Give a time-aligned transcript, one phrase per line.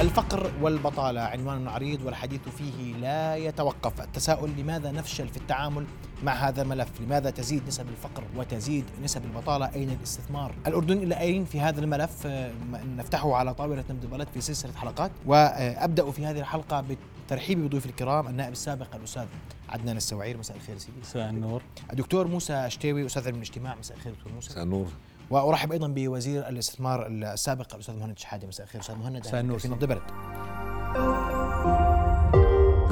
[0.00, 4.00] الفقر والبطالة عنوان عريض والحديث فيه لا يتوقف.
[4.00, 5.86] التساؤل لماذا نفشل في التعامل
[6.24, 11.44] مع هذا الملف لماذا تزيد نسب الفقر وتزيد نسب البطالة؟ أين الاستثمار؟ الأردن إلى أين
[11.44, 12.52] في هذا الملف؟ آه،
[12.96, 15.10] نفتحه على طاولة نبض البلد في سلسلة حلقات.
[15.26, 19.26] وأبدأ في هذه الحلقة بالترحيب بضيوف الكرام النائب السابق الأستاذ
[19.68, 21.00] عدنان السواعير مساء الخير سيدي.
[21.00, 21.62] مساء النور.
[21.92, 23.74] الدكتور موسى اشتيوي أستاذ علم الاجتماع.
[23.74, 24.50] مساء الخير دكتور موسى.
[24.50, 24.88] مساء النور.
[25.30, 29.20] وأرحب أيضا بوزير الاستثمار السابق الأستاذ مهند شحاده مساء الخير أستاذ مهند.
[29.20, 30.02] مساء النور في نبض البلد.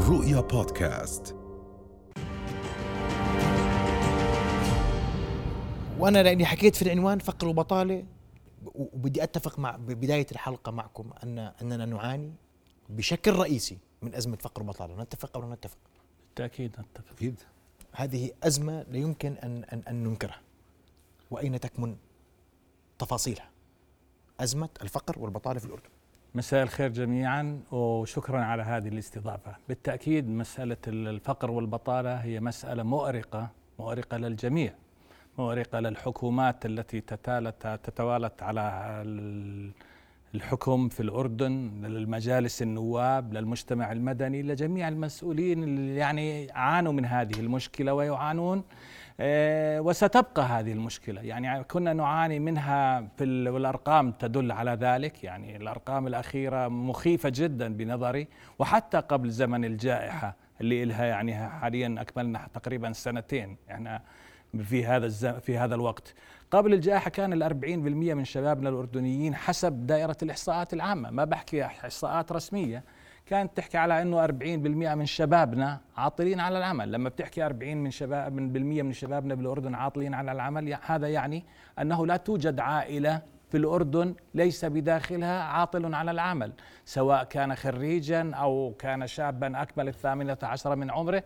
[0.09, 1.37] رؤيا بودكاست.
[5.99, 8.05] وأنا لأني حكيت في العنوان فقر وبطالة
[8.75, 12.33] وبدي أتفق مع ببداية الحلقة معكم ان أننا نعاني
[12.89, 15.03] بشكل رئيسي من أزمة فقر وبطالة.
[15.03, 15.79] نتفق أو لا نتفق؟
[16.27, 17.13] بالتأكيد نتفق.
[17.17, 17.41] أكيد.
[17.93, 20.41] هذه أزمة لا يمكن ان ان, أن ننكرها.
[21.31, 21.97] وأين تكمن؟
[22.99, 23.49] تفاصيلها.
[24.41, 25.89] أزمة الفقر والبطالة في الأردن.
[26.35, 29.57] مساء الخير جميعا وشكرا على هذه الاستضافة.
[29.69, 34.73] بالتأكيد مسألة الفقر والبطالة هي مسألة مؤرقة مؤرقة للجميع
[35.39, 39.03] مؤرقة للحكومات التي تتالت تتوالت على
[40.35, 47.95] الحكم في الأردن للمجالس النواب للمجتمع المدني لجميع المسؤولين اللي يعني عانوا من هذه المشكلة
[47.95, 48.65] ويعانون.
[49.21, 51.21] وستبقى هذه المشكلة.
[51.21, 55.25] يعني كنا نعاني منها في والأرقام تدل على ذلك.
[55.25, 58.29] يعني الأرقام الأخيرة مخيفة جدا بنظري.
[58.59, 63.57] وحتى قبل زمن الجائحة اللي لها يعني حاليا أكملنا تقريبا سنتين.
[63.69, 64.03] يعني
[64.65, 65.09] في هذا
[65.39, 66.15] في هذا الوقت.
[66.51, 71.11] قبل الجائحة كان الأربعين بالمئة من شبابنا الأردنيين حسب دائرة الإحصاءات العامة.
[71.11, 72.85] ما بحكي إحصاءات رسمية.
[73.27, 74.31] كانت تحكي على إنه 40%
[74.95, 76.93] من شبابنا عاطلين على العمل.
[76.93, 81.45] لما بتحكي 40 من شباب من بالمية من شبابنا بالأردن عاطلين على العمل هذا يعني
[81.79, 86.53] أنه لا توجد عائلة في الأردن ليس بداخلها عاطل على العمل
[86.85, 91.23] سواء كان خريجا أو كان شابا أكمل الثامنة عشرة من عمره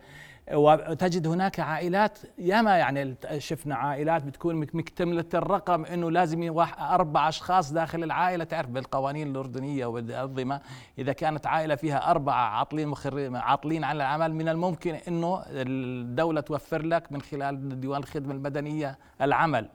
[0.53, 8.03] وتجد هناك عائلات ياما يعني شفنا عائلات بتكون مكتملة الرقم إنه لازم أربع أشخاص داخل
[8.03, 10.61] العائلة تعرف بالقوانين الأردنية والأنظمة
[10.99, 12.93] إذا كانت عائلة فيها أربعة عاطلين.
[13.35, 19.69] عاطلين على العمل من الممكن إنه الدولة توفر لك من خلال ديوان الخدمة المدنية العمل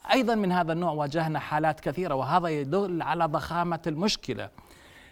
[0.00, 4.48] فايضا من هذا النوع واجهنا حالات كثيرة وهذا يدل على ضخامة المشكلة.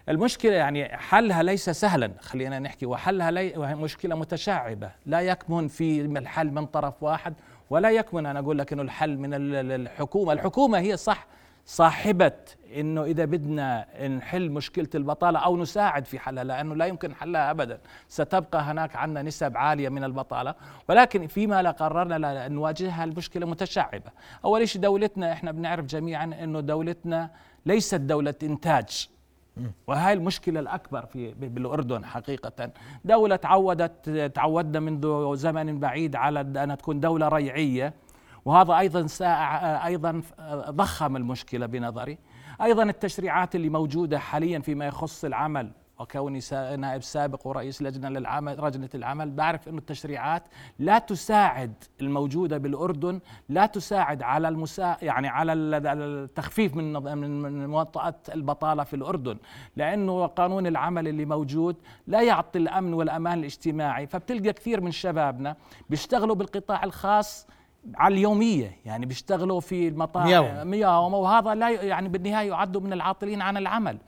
[0.08, 4.90] المشكلة يعني حلها ليس سهلا خلينا نحكي وحلها لي مشكلة متشعبة.
[5.06, 7.34] لا يكمن في الحل من طرف واحد
[7.70, 10.32] ولا يكمن أنا أقول لك أنه الحل من الحكومة.
[10.32, 11.26] الحكومة هي صح
[11.68, 12.32] صاحبة
[12.76, 17.80] إنه إذا بدنا نحل مشكلة البطالة أو نساعد في حلها لأنه لا يمكن حلها ابدا.
[18.08, 20.54] ستبقى هناك عندنا نسب عالية من البطالة.
[20.88, 24.10] ولكن فيما لا قررنا نواجهها المشكلة متشعبة.
[24.44, 27.30] أول شيء دولتنا إحنا بنعرف جميعا إنه دولتنا
[27.66, 29.08] ليست دولة إنتاج.
[29.86, 32.70] وهي المشكلة الأكبر في بالأردن حقيقة.
[33.04, 37.94] دولة تعودت تعودنا منذ زمن بعيد على أن تكون دولة ريعية.
[38.48, 39.06] وهذا أيضا
[39.84, 40.22] أيضا
[40.70, 42.18] ضخم المشكلة بنظري.
[42.62, 46.40] أيضا التشريعات اللي موجودة حاليا فيما يخص العمل وكوني
[46.78, 50.42] نائب سابق ورئيس لجنة للعمل لجنة العمل بعرف أن التشريعات
[50.78, 56.92] لا تساعد الموجودة بالأردن لا تساعد على المسا يعني على التخفيف من
[57.42, 59.38] من موطأة البطالة في الأردن.
[59.76, 61.76] لأنه قانون العمل اللي موجود
[62.06, 64.06] لا يعطي الأمن والأمان الاجتماعي.
[64.06, 65.56] فبتلقى كثير من شبابنا
[65.90, 67.46] بيشتغلوا بالقطاع الخاص
[67.94, 73.56] على اليومية يعني بيشتغلوا في المطاعم يوم وهذا لا يعني بالنهاية يعدوا من العاطلين عن
[73.56, 73.98] العمل.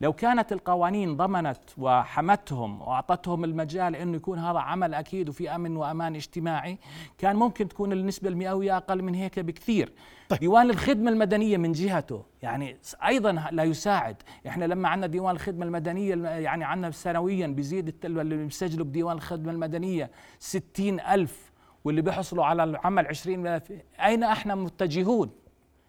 [0.00, 6.14] لو كانت القوانين ضمنت وحمتهم وأعطتهم المجال إنه يكون هذا عمل أكيد وفي أمن وأمان
[6.14, 6.78] اجتماعي
[7.18, 9.92] كان ممكن تكون النسبة المئوية أقل من هيك بكثير.
[10.28, 10.40] طيب.
[10.40, 12.76] ديوان الخدمة المدنية من جهته يعني
[13.06, 14.16] أيضا لا يساعد.
[14.46, 20.10] إحنا لما عندنا ديوان الخدمة المدنية يعني عندنا سنويا بيزيد اللي بيسجلوا بديوان الخدمة المدنية
[20.38, 21.49] ستين ألف
[21.84, 23.60] واللي بيحصلوا على العمل 20
[24.00, 25.30] أين إحنا متجهون؟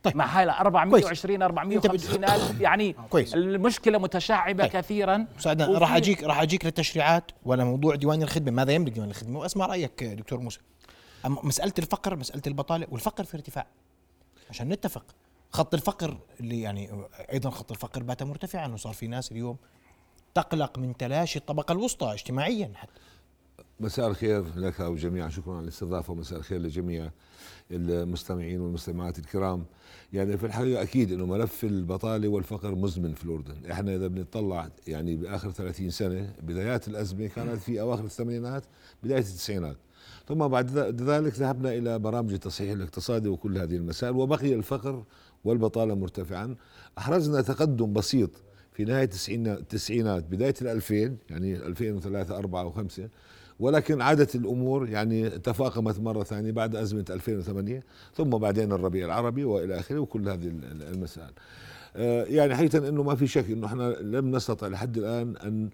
[0.04, 0.18] طيب.
[0.18, 3.34] مع هاي 420 450 ألف يعني كويس.
[3.34, 4.72] المشكلة متشعبة طيب.
[4.72, 5.26] كثيرا.
[5.38, 9.66] سعدنا راح اجيك راح أجيك للتشريعات ولا موضوع ديوان الخدمة؟ ماذا يملك ديوان الخدمة؟ وأسمع
[9.66, 10.60] رأيك دكتور موسى.
[11.26, 13.66] مسألة الفقر مسألة البطالة والفقر في ارتفاع.
[14.50, 15.06] عشان نتفق.
[15.52, 16.90] خط الفقر اللي يعني
[17.34, 19.58] أيضا خط الفقر بات مرتفعا وصار في ناس اليوم
[20.34, 23.02] تقلق من تلاشي الطبقة الوسطى اجتماعيا حتى.
[23.82, 25.30] مساء الخير لك وجميعا.
[25.30, 27.12] شكرا على الاستضافة ومساء الخير لجميع
[27.72, 29.66] المستمعين والمستمعات الكرام.
[30.14, 33.72] يعني في الحقيقة أكيد إنه ملف البطالة والفقر مزمن في الأردن.
[33.72, 38.64] إحنا إذا بنطلع يعني بآخر 30 سنة بدايات الأزمة كانت في أواخر الثمانينات
[39.04, 39.78] بداية التسعينات.
[40.28, 45.04] ثم بعد ذلك ذهبنا إلى برامج التصحيح الاقتصادي وكل هذه المسائل وبقي الفقر
[45.44, 46.56] والبطالة مرتفعا.
[46.98, 48.30] أحرزنا تقدم بسيط
[48.74, 53.02] في نهاية التسعينات بداية ال 2000 يعني 2003 4 و5
[53.62, 57.84] ولكن عادت الأمور يعني تفاقمت مرة ثانية بعد أزمة 2008
[58.16, 60.52] ثم بعدين الربيع العربي وإلى آخره وكل هذه
[60.92, 61.32] المسائل.
[61.96, 65.70] آه، يعني حقيقة إنه ما في شك إنه إحنا لم نستطع لحد الآن أن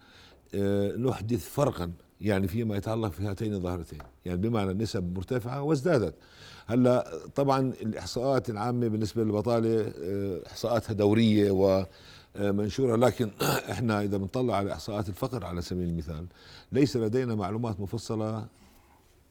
[0.55, 1.91] آه، نحدث فرقا
[2.21, 6.13] يعني فيما يتعلق في هاتين الظاهرتين يعني بمعنى النسب مرتفعة وازدادت
[6.67, 11.85] هلأ طبعا الإحصاءات العامة بالنسبة للبطالة آه، إحصاءاتها دورية و
[12.39, 12.95] منشورة.
[12.95, 13.31] لكن
[13.71, 16.25] إحنا إذا بنطلع على إحصاءات الفقر على سبيل المثال
[16.71, 18.47] ليس لدينا معلومات مفصلة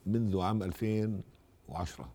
[0.06, 2.08] منذ عام 2010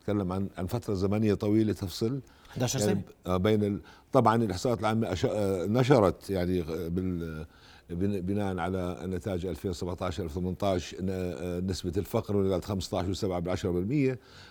[0.00, 2.20] نتكلم عن عن فترة زمنية طويلة تفصل.
[2.50, 3.80] 11 سنة؟ يعني آه، بين.
[4.12, 7.46] طبعا الإحصاءات العامة آه، نشرت يعني بال
[7.90, 13.48] بناء على نتائج 2017 2018 آه، نسبة الفقر 15 و7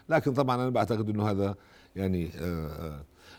[0.09, 1.55] لكن طبعا أنا بعتقد إنه هذا
[1.95, 2.29] يعني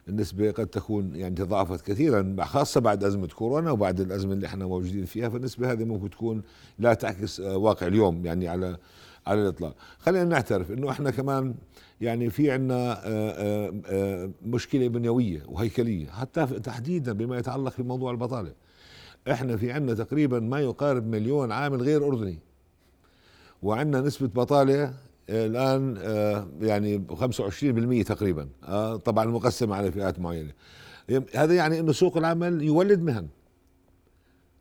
[0.08, 5.04] النسبة قد تكون يعني تضاعفت كثيرا خاصة بعد أزمة كورونا وبعد الأزمة اللي إحنا موجودين
[5.04, 5.28] فيها.
[5.28, 6.42] فالنسبة هذه ممكن تكون
[6.78, 8.76] لا تعكس آه، واقع اليوم يعني على
[9.26, 9.74] على الإطلاق.
[9.98, 11.54] خلينا نعترف أنه إحنا كمان
[12.00, 12.62] يعني في آه،
[13.86, 18.52] آه، مشكلة بنيوية وهيكلية حتى تحديدا بما يتعلق في موضوع البطالة.
[19.30, 22.38] إحنا في عندنا تقريبا ما يقارب مليون عامل غير أردني.
[23.62, 24.94] وعندنا نسبة بطالة
[25.28, 28.48] الآن آه، يعني 25% تقريبا.
[28.64, 30.52] آه، طبعا مقسم على فئات معينة.
[31.34, 33.26] هذا يعني إنه سوق العمل يولد مهن.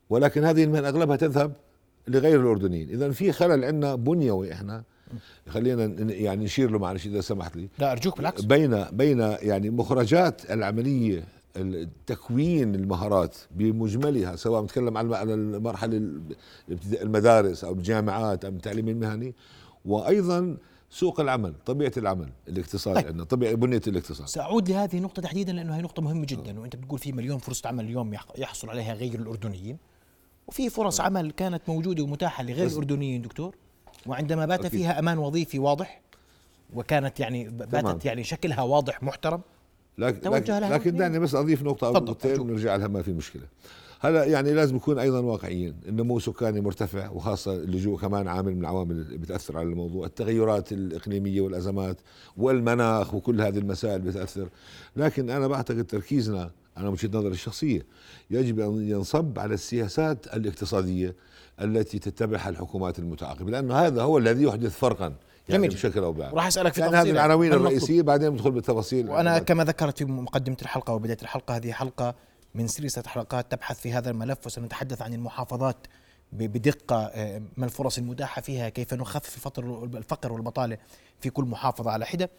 [0.09, 1.53] ولكن هذه المهن أغلبها تذهب
[2.07, 2.89] لغير الأردنيين.
[2.89, 4.83] اذا في خلل عندنا بنيوي إحنا.
[5.49, 7.69] خلينا يعني نشير له معلش إذا سمحت لي.
[7.79, 8.41] لا أرجوك بالعكس.
[8.41, 11.23] بين بين يعني مخرجات العملية
[12.07, 16.21] تكوين المهارات بمجملها سواء نتكلم على المرحلة
[17.01, 19.35] المدارس أو الجامعات أو التعليم المهني
[19.85, 20.57] وأيضا
[20.89, 23.07] سوق العمل طبيعة العمل الاقتصاد طيب.
[23.07, 26.99] عندنا طبيعة بنية الاقتصاد ساعود لهذه النقطه تحديدا لأنه هي نقطة مهمة جدا وأنت بتقول
[26.99, 29.77] في مليون فرصة عمل اليوم يحصل عليها غير الأردنيين
[30.47, 31.05] وفي فرص طيب.
[31.05, 33.55] عمل كانت موجودة ومتاحة لغير الأردنيين دكتور
[34.05, 34.71] وعندما بات أكيد.
[34.71, 36.01] فيها أمان وظيفي واضح
[36.73, 37.99] وكانت يعني باتت تمام.
[38.05, 39.41] يعني شكلها واضح محترم
[39.97, 43.43] لكن لكن, لكن دعني بس أضيف نقطة أو نقطتين ونرجع لها ما في مشكلة.
[43.99, 48.95] هلا يعني لازم نكون أيضا واقعيين النمو السكاني مرتفع وخاصة اللجوء كمان عامل من العوامل
[48.95, 51.97] اللي بتأثر على الموضوع التغيرات الإقليمية والأزمات
[52.37, 54.49] والمناخ وكل هذه المسائل بتأثر.
[54.95, 57.85] لكن أنا بعتقد تركيزنا أنا من وجهة نظري الشخصية
[58.31, 61.15] يجب أن ينصب على السياسات الاقتصادية
[61.61, 65.13] التي تتبعها الحكومات المتعاقبة لأنه هذا هو الذي يحدث فرقا.
[65.49, 66.35] يعني جميل بشكل أو بآخر.
[66.35, 69.09] راح أسألك في يعني هذه العناوين الرئيسية بعدين ندخل بالتفاصيل.
[69.09, 72.15] وأنا كما ذكرت في مقدمة الحلقة وبداية الحلقة هذه حلقة
[72.55, 75.87] من سلسلة حلقات تبحث في هذا الملف وسنتحدث عن المحافظات
[76.31, 80.77] بدقة آه، ما الفرص المتاحة فيها كيف نخفف الفقر الفقر والبطالة
[81.19, 82.29] في كل محافظة على حدة.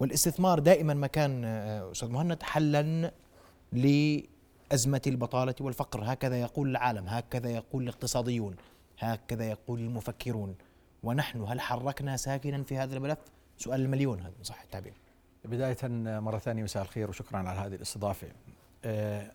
[0.00, 3.12] والاستثمار دائما ما كان آه، أستاذ مهند حلا
[3.72, 6.00] لأزمة البطالة والفقر.
[6.04, 8.56] هكذا يقول العالم هكذا يقول الاقتصاديون
[8.98, 10.54] هكذا يقول المفكرون.
[11.02, 13.18] ونحن هل حركنا ساكنا في هذا الملف
[13.58, 14.92] سؤال المليون هذا صح التعبير.
[15.44, 15.76] بداية
[16.20, 18.28] مرة ثانية مساء الخير وشكرا على هذه الاستضافة.
[18.84, 19.32] آه،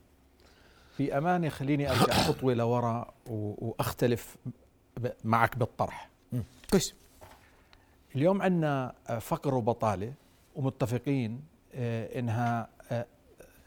[0.98, 4.38] في امانه خليني أرجع خطوة لورا وأختلف
[5.24, 6.10] معك بالطرح.
[6.72, 6.96] كويس.
[8.16, 10.14] اليوم عندنا فقر وبطالة
[10.56, 11.42] ومتفقين
[11.76, 12.70] آه، إنها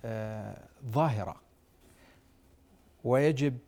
[0.05, 0.57] آه،
[0.87, 1.37] ظاهرة.
[3.05, 3.59] ويجب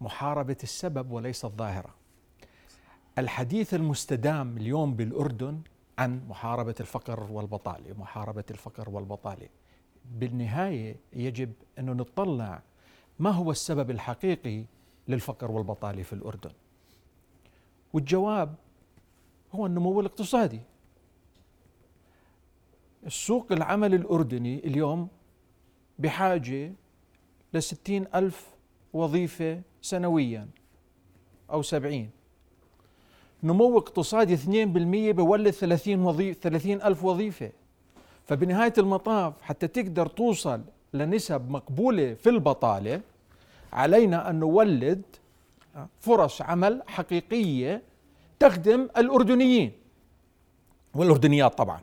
[0.00, 1.97] محاربة السبب وليس الظاهرة.
[3.18, 5.60] الحديث المستدام اليوم بالأردن
[5.98, 9.48] عن محاربة الفقر والبطالة محاربة الفقر والبطالة.
[10.18, 12.62] بالنهاية يجب انه نطلع
[13.18, 14.64] ما هو السبب الحقيقي
[15.08, 16.50] للفقر والبطالة في الأردن.
[17.92, 18.54] والجواب
[19.52, 20.60] هو النمو الاقتصادي.
[23.06, 25.08] السوق العمل الأردني اليوم
[25.98, 26.72] بحاجة
[27.54, 28.50] لستين ألف
[28.92, 30.48] وظيفة سنويا
[31.50, 32.17] أو سبعين.
[33.42, 37.50] نمو اقتصادي 2% بولد 30 وظيفة 30 ألف وظيفة.
[38.26, 40.60] فبنهاية المطاف حتى تقدر توصل
[40.94, 43.00] لنسب مقبولة في البطالة
[43.72, 45.02] علينا أن نولد
[46.00, 47.82] فرص عمل حقيقية
[48.38, 49.72] تخدم الأردنيين.
[50.94, 51.80] والأردنيات طبعا.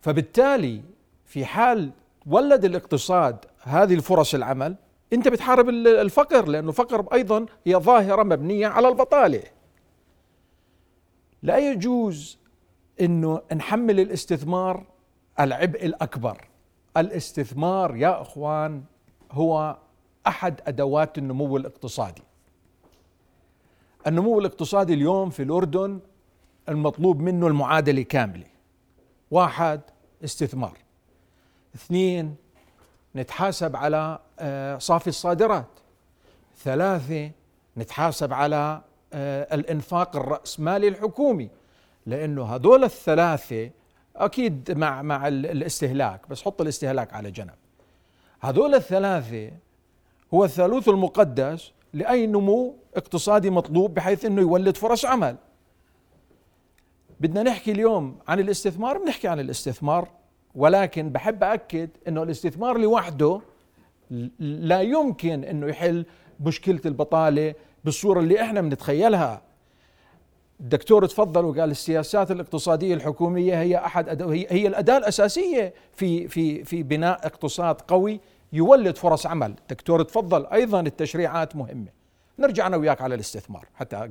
[0.00, 0.82] فبالتالي
[1.26, 1.90] في حال
[2.26, 4.76] ولد الاقتصاد هذه الفرص العمل
[5.12, 9.42] أنت بتحارب الفقر لأنه الفقر أيضا هي ظاهرة مبنية على البطالة.
[11.42, 12.38] لا يجوز
[13.00, 14.86] إنه نحمل الاستثمار
[15.40, 16.48] العبء الأكبر.
[16.96, 18.84] الاستثمار يا إخوان
[19.32, 19.76] هو
[20.26, 22.22] أحد أدوات النمو الاقتصادي.
[24.06, 26.00] النمو الاقتصادي اليوم في الأردن
[26.68, 28.46] المطلوب منه المعادلة كاملة.
[29.30, 29.80] واحد
[30.24, 30.78] استثمار.
[31.74, 32.36] اثنين
[33.16, 35.68] نتحاسب على آه، صافي الصادرات.
[36.56, 37.30] ثلاثة
[37.76, 41.50] نتحاسب على آه، الإنفاق الرأسمالي الحكومي
[42.06, 43.70] لأنه هذول الثلاثة
[44.16, 47.54] أكيد مع مع الاستهلاك بس حط الاستهلاك على جنب.
[48.40, 49.50] هذول الثلاثة
[50.34, 55.36] هو الثالوث المقدس لأي نمو اقتصادي مطلوب بحيث أنه يولد فرص عمل.
[57.20, 60.08] بدنا نحكي اليوم عن الاستثمار بنحكي عن الاستثمار
[60.54, 63.40] ولكن بحب أكد أنه الاستثمار لوحده
[64.38, 66.06] لا يمكن أنه يحل
[66.40, 67.54] مشكلة البطالة
[67.84, 69.42] بالصورة اللي إحنا بنتخيلها.
[70.60, 76.82] الدكتور تفضل وقال السياسات الاقتصادية الحكومية هي أحد هي, هي الأداة الأساسية في في في
[76.82, 78.20] بناء اقتصاد قوي
[78.52, 79.54] يولد فرص عمل.
[79.70, 81.88] دكتور تفضل أيضا التشريعات مهمة.
[82.38, 84.10] نرجع أنا وياك على الاستثمار حتى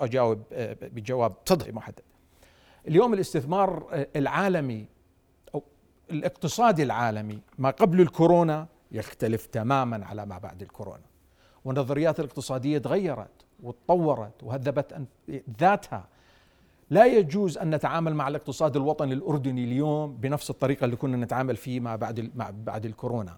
[0.00, 1.72] أجاوب آه، بجواب تفضل.
[1.72, 2.00] محدد
[2.88, 4.86] اليوم الاستثمار آه، العالمي
[5.54, 5.62] أو
[6.10, 11.11] الاقتصادي العالمي ما قبل الكورونا يختلف تماما على ما بعد الكورونا.
[11.64, 13.30] والنظريات الاقتصادية تغيرت
[13.62, 15.06] وتطورت وهذبت
[15.60, 16.08] ذاتها.
[16.90, 21.80] لا يجوز أن نتعامل مع الاقتصاد الوطني الأردني اليوم بنفس الطريقة اللي كنا نتعامل فيه
[21.80, 23.36] ما بعد مع بعد الكورونا.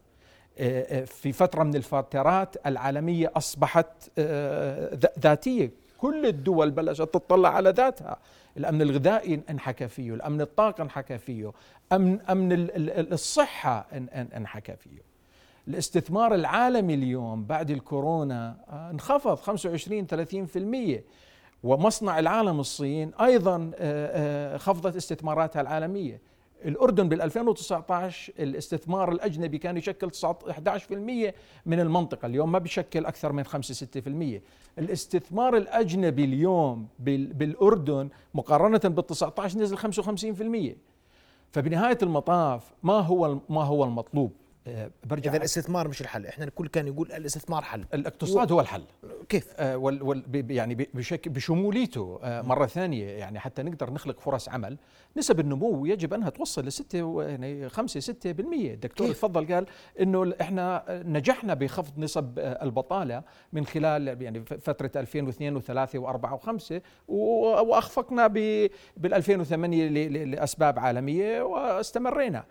[0.59, 5.71] آه، آه، في فترة من الفترات العالمية أصبحت آه، ذاتية.
[5.99, 8.19] كل الدول بلشت تطلع على ذاتها.
[8.57, 11.53] الأمن الغذائي انحكى فيه الأمن الطاقة انحكى فيه
[11.93, 12.69] امن أمن
[13.13, 13.87] الصحة
[14.37, 15.14] إنحكى فيه.
[15.69, 18.57] الاستثمار العالمي اليوم بعد الكورونا
[18.91, 20.07] انخفض 25
[20.99, 21.03] 30%
[21.63, 23.71] ومصنع العالم الصين أيضا
[24.59, 26.21] خفضت استثماراتها العالمية.
[26.65, 30.11] الأردن بال 2019 الاستثمار الأجنبي كان يشكل
[30.51, 31.33] 11%
[31.67, 32.27] من المنطقة.
[32.27, 33.87] اليوم ما بيشكل أكثر من 5
[34.39, 34.41] 6%
[34.79, 39.79] الاستثمار الأجنبي اليوم بالأردن مقارنة بال 19 نزل
[40.73, 40.77] 55%
[41.53, 44.44] فبنهاية المطاف ما هو ما هو المطلوب؟ آه،
[45.05, 46.27] برجع اذا الاستثمار مش الحل.
[46.27, 47.85] إحنا الكل كان يقول الاستثمار حل.
[47.95, 48.85] الاقتصاد هو الحل.
[49.29, 54.49] كيف؟ آه وال وال يعني بشكل بشموليته آه مرة ثانية يعني حتى نقدر نخلق فرص
[54.49, 54.79] عمل.
[55.17, 59.67] نسب النمو يجب أنها توصل ل 6 يعني 5 6% الدكتور تفضل قال
[60.01, 66.73] إنه إحنا نجحنا بخفض نسب آه، البطالة من خلال يعني فترة 2002 و3 و4 و5
[67.09, 72.45] وأخفقنا بال 2008 لأسباب عالمية واستمرينا.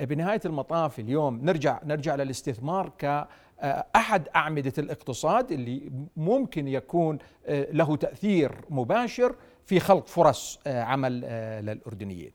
[0.00, 8.52] بنهاية المطاف اليوم نرجع نرجع للاستثمار كأحد أعمدة الاقتصاد اللي ممكن يكون آه، له تأثير
[8.70, 12.32] مباشر في خلق فرص آه، عمل آه، للأردنيين.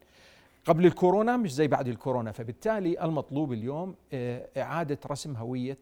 [0.65, 3.95] قبل الكورونا مش زي بعد الكورونا فبالتالي المطلوب اليوم
[4.57, 5.79] إعادة رسم هوية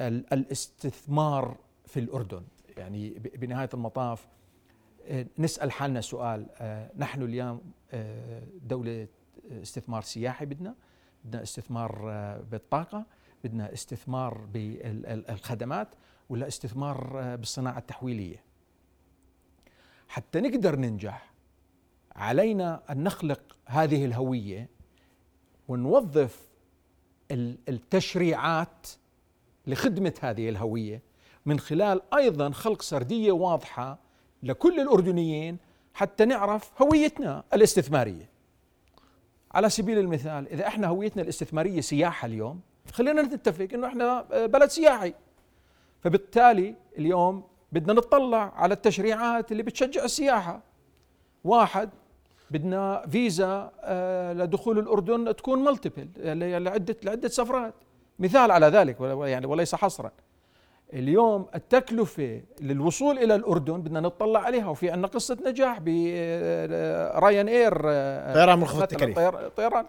[0.00, 2.42] الاستثمار في الأردن.
[2.76, 4.26] يعني بنهاية المطاف
[5.38, 6.46] نسأل حالنا سؤال
[6.98, 7.60] نحن اليوم
[8.62, 9.06] دولة
[9.62, 10.74] استثمار سياحي بدنا؟
[11.24, 13.06] بدنا استثمار آه، بالطاقة
[13.44, 15.88] بدنا استثمار بالخدمات
[16.28, 18.42] ولا استثمار آه، بالصناعة التحويلية.
[20.08, 21.32] حتى نقدر ننجح
[22.16, 24.68] علينا أن نخلق هذه الهوية
[25.68, 26.48] ونوظف
[27.68, 28.86] التشريعات
[29.66, 31.02] لخدمة هذه الهوية
[31.46, 33.98] من خلال أيضا خلق سردية واضحة
[34.42, 35.58] لكل الأردنيين
[35.94, 38.28] حتى نعرف هويتنا الاستثمارية.
[39.52, 42.60] على سبيل المثال إذا إحنا هويتنا الاستثمارية سياحة اليوم
[42.92, 45.14] خلينا نتفق إنه إحنا آه، بلد سياحي.
[46.00, 50.62] فبالتالي اليوم بدنا نطلع على التشريعات اللي بتشجع السياحة.
[51.44, 51.90] واحد
[52.50, 56.08] بدنا فيزا آه، لدخول الأردن تكون ملتيبل
[56.64, 57.74] لعدة لعدة سفرات.
[58.18, 60.10] مثال على ذلك يعني وليس حصرا.
[60.92, 67.72] اليوم التكلفة للوصول إلى الأردن بدنا نطلع عليها وفي عندنا قصة نجاح برايان إير
[68.34, 69.18] طيران منخفض التكاليف.
[69.56, 69.86] طيران.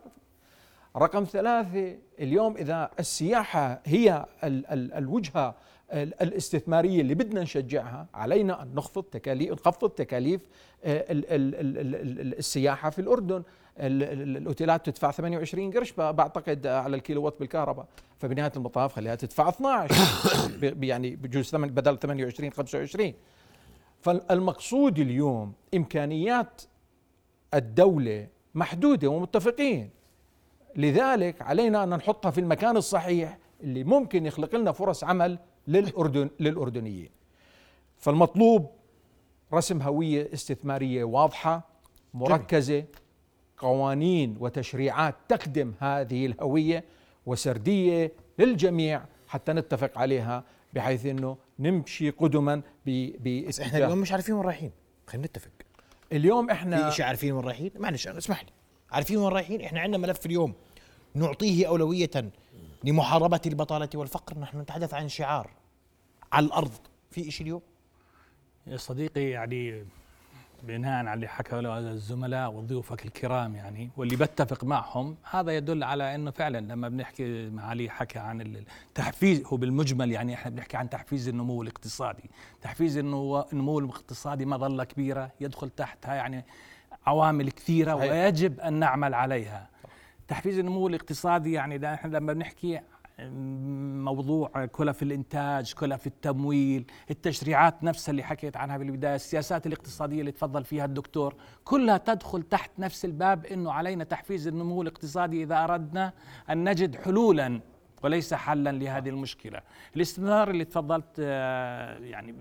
[0.98, 5.56] رقم ثلاثة اليوم إذا السياحة هي ال ال الوجهة
[5.94, 10.42] الاستثمارية اللي بدنا نشجعها علينا أن نخفض تكاليف نخفض تكاليف
[12.40, 13.44] السياحة في الأردن.
[13.80, 17.86] الأوتيلات تدفع 28 قرش بعتقد على الكيلو وات بالكهرباء.
[18.20, 19.96] فبنهاية المطاف خليها تدفع 12
[20.84, 23.14] يعني بجوز بدل 28 25
[24.02, 26.62] فالمقصود اليوم إمكانيات
[27.54, 29.90] الدولة محدودة ومتفقين.
[30.76, 37.10] لذلك علينا أن نحطها في المكان الصحيح اللي ممكن يخلق لنا فرص عمل للاردن للأردنيين.
[37.98, 38.72] فالمطلوب
[39.54, 41.70] رسم هوية استثمارية واضحة
[42.14, 42.84] مركزة
[43.60, 46.84] قوانين وتشريعات تخدم هذه الهوية
[47.26, 54.36] وسردية للجميع حتى نتفق عليها بحيث إنه نمشي قدما ب بس إحنا اليوم مش عارفين
[54.36, 54.72] وين رايحين.
[55.08, 55.52] خلينا نتفق.
[56.12, 58.50] اليوم إحنا في شيء عارفين وين رايحين؟ معلش اسمح لي.
[58.92, 60.54] عارفين وين رايحين؟ إحنا عندنا ملف اليوم.
[61.14, 62.32] نعطيه أولوية
[62.84, 64.40] لمحاربة البطالة والفقر.
[64.40, 65.50] نحن نتحدث عن شعار
[66.32, 66.72] على الأرض.
[67.12, 67.62] في شيء اليوم؟
[68.68, 69.86] يا صديقي يعني
[70.64, 76.16] بناء على اللي حكى له الزملاء وضيوفك الكرام يعني واللي بتفق معهم هذا يدل على
[76.16, 81.28] إنه فعلا لما بنحكي معالي حكى عن التحفيز هو بالمجمل يعني إحنا بنحكي عن تحفيز
[81.28, 82.30] النمو الاقتصادي،
[82.62, 86.46] تحفيز النمو الاقتصادي مظله كبيرة يدخل تحتها يعني
[87.06, 89.70] عوامل كثيرة ويجب أن نعمل عليها.
[90.28, 92.80] تحفيز النمو الاقتصادي يعني إحنا لما بنحكي
[94.04, 100.64] موضوع كلف الإنتاج كلف التمويل التشريعات نفسها اللي حكيت عنها بالبداية السياسات الاقتصادية اللي تفضل
[100.64, 106.14] فيها الدكتور كلها تدخل تحت نفس الباب إنه علينا تحفيز النمو الاقتصادي إذا أردنا
[106.50, 107.62] أن نجد حلولا
[108.04, 109.62] وليس حلا لهذه المشكلة.
[109.96, 112.36] الاستثمار اللي تفضلت آه، يعني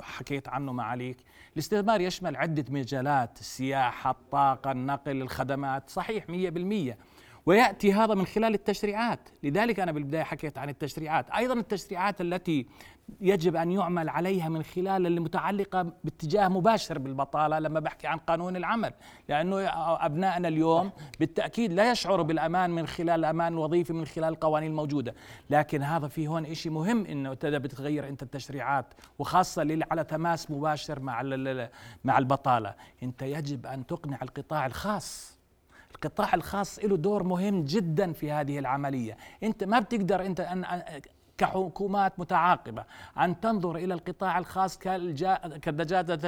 [0.00, 1.16] حكيت عنه معاليك
[1.52, 6.98] الاستثمار يشمل عدة مجالات السياحة الطاقة النقل الخدمات صحيح مية بالمية.
[7.50, 9.28] ويأتي هذا من خلال التشريعات.
[9.42, 11.30] لذلك أنا بالبداية حكيت عن التشريعات.
[11.30, 12.66] أيضا التشريعات التي
[13.20, 18.92] يجب أن يعمل عليها من خلال المتعلقه باتجاه مباشر بالبطالة لما بحكي عن قانون العمل.
[19.28, 19.60] لأنه
[20.06, 20.90] أبنائنا اليوم
[21.20, 25.14] بالتأكيد لا يشعروا بالأمان من خلال الامان الوظيفي من خلال القوانين الموجودة.
[25.50, 28.86] لكن هذا في هون شيء مهم إنه بتغير أنت التشريعات
[29.18, 31.22] وخاصة اللي على تماس مباشر مع
[32.04, 35.39] مع البطالة أنت يجب أن تقنع القطاع الخاص.
[36.04, 39.16] القطاع الخاص له دور مهم جدا في هذه العملية.
[39.42, 40.64] أنت ما بتقدر أنت أن
[41.38, 42.84] كحكومات متعاقبة
[43.18, 46.20] أن تنظر إلى القطاع الخاص كالدجاجة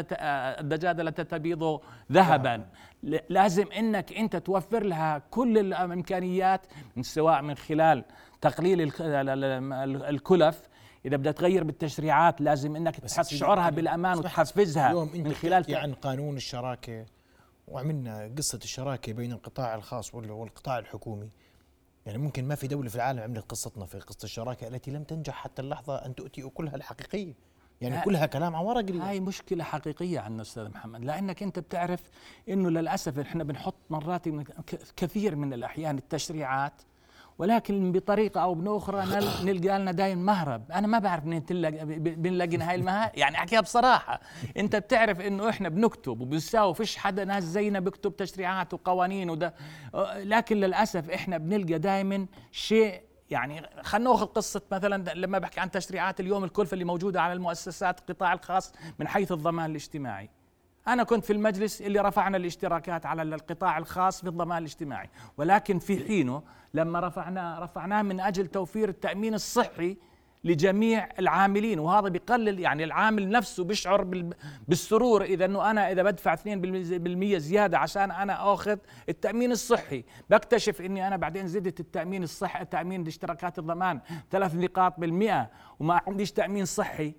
[0.61, 1.81] الدجاجة التي تبيض
[2.13, 2.67] ذهبا.
[3.29, 6.61] لازم أنك أنت توفر لها كل الإمكانيات
[6.97, 8.05] من سواء من خلال
[8.41, 8.93] تقليل
[10.09, 10.69] الكلف.
[11.07, 17.05] إذا بدها تغير بالتشريعات لازم إنك تشعرها بالأمان وتحفزها من خلال عن قانون الشراكة
[17.69, 21.31] وعملنا قصة الشراكة بين القطاع الخاص والقطاع الحكومي.
[22.07, 25.35] يعني ممكن ما في دولة في العالم عملت قصتنا في قصة الشراكة التي لم تنجح
[25.35, 27.35] حتى اللحظة أن تؤتي كلها الحقيقية.
[27.81, 31.05] يعني كلها كلام عن ورق هاي مشكلة حقيقية عندنا أستاذ محمد.
[31.05, 32.01] لأنك أنت بتعرف
[32.49, 34.29] أنه للأسف إحنا بنحط مرات
[34.97, 36.83] كثير من الأحيان التشريعات
[37.39, 39.05] ولكن بطريقة أو باخرى
[39.45, 40.73] نلقى لنا دايم مهرب.
[40.73, 41.41] أنا ما بعرف منين
[41.99, 44.21] بنلاقي هاي المهارب يعني أحكيها بصراحة.
[44.57, 49.55] أنت بتعرف إنه إحنا بنكتب وبنساوي فيش حدا ناس زينا بيكتب تشريعات وقوانين وده.
[50.17, 56.21] لكن للأسف إحنا بنلقى دائما شيء يعني خلينا نأخذ قصة مثلا لما بحكي عن تشريعات
[56.21, 60.31] اليوم الكلفة اللي موجودة على المؤسسات القطاع الخاص من حيث الضمان الاجتماعي.
[60.89, 65.11] أنا كنت في المجلس اللي رفعنا الاشتراكات على القطاع الخاص في الضمان الاجتماعي.
[65.37, 66.43] ولكن في حينه
[66.75, 69.97] لما رفعنا رفعناه من أجل توفير التأمين الصحي
[70.45, 71.79] لجميع العاملين.
[71.79, 74.27] وهذا بيقلل يعني العامل نفسه بيشعر
[74.69, 75.23] بالسرور.
[75.23, 81.17] إذا إنه أنا إذا بدفع 2% زيادة عشان أنا آخذ التأمين الصحي بكتشف إني أنا
[81.17, 87.15] بعدين زدت التأمين الصحي تأمين اشتراكات الضمان ثلاث نقاط بالمئة وما عنديش تأمين صحي.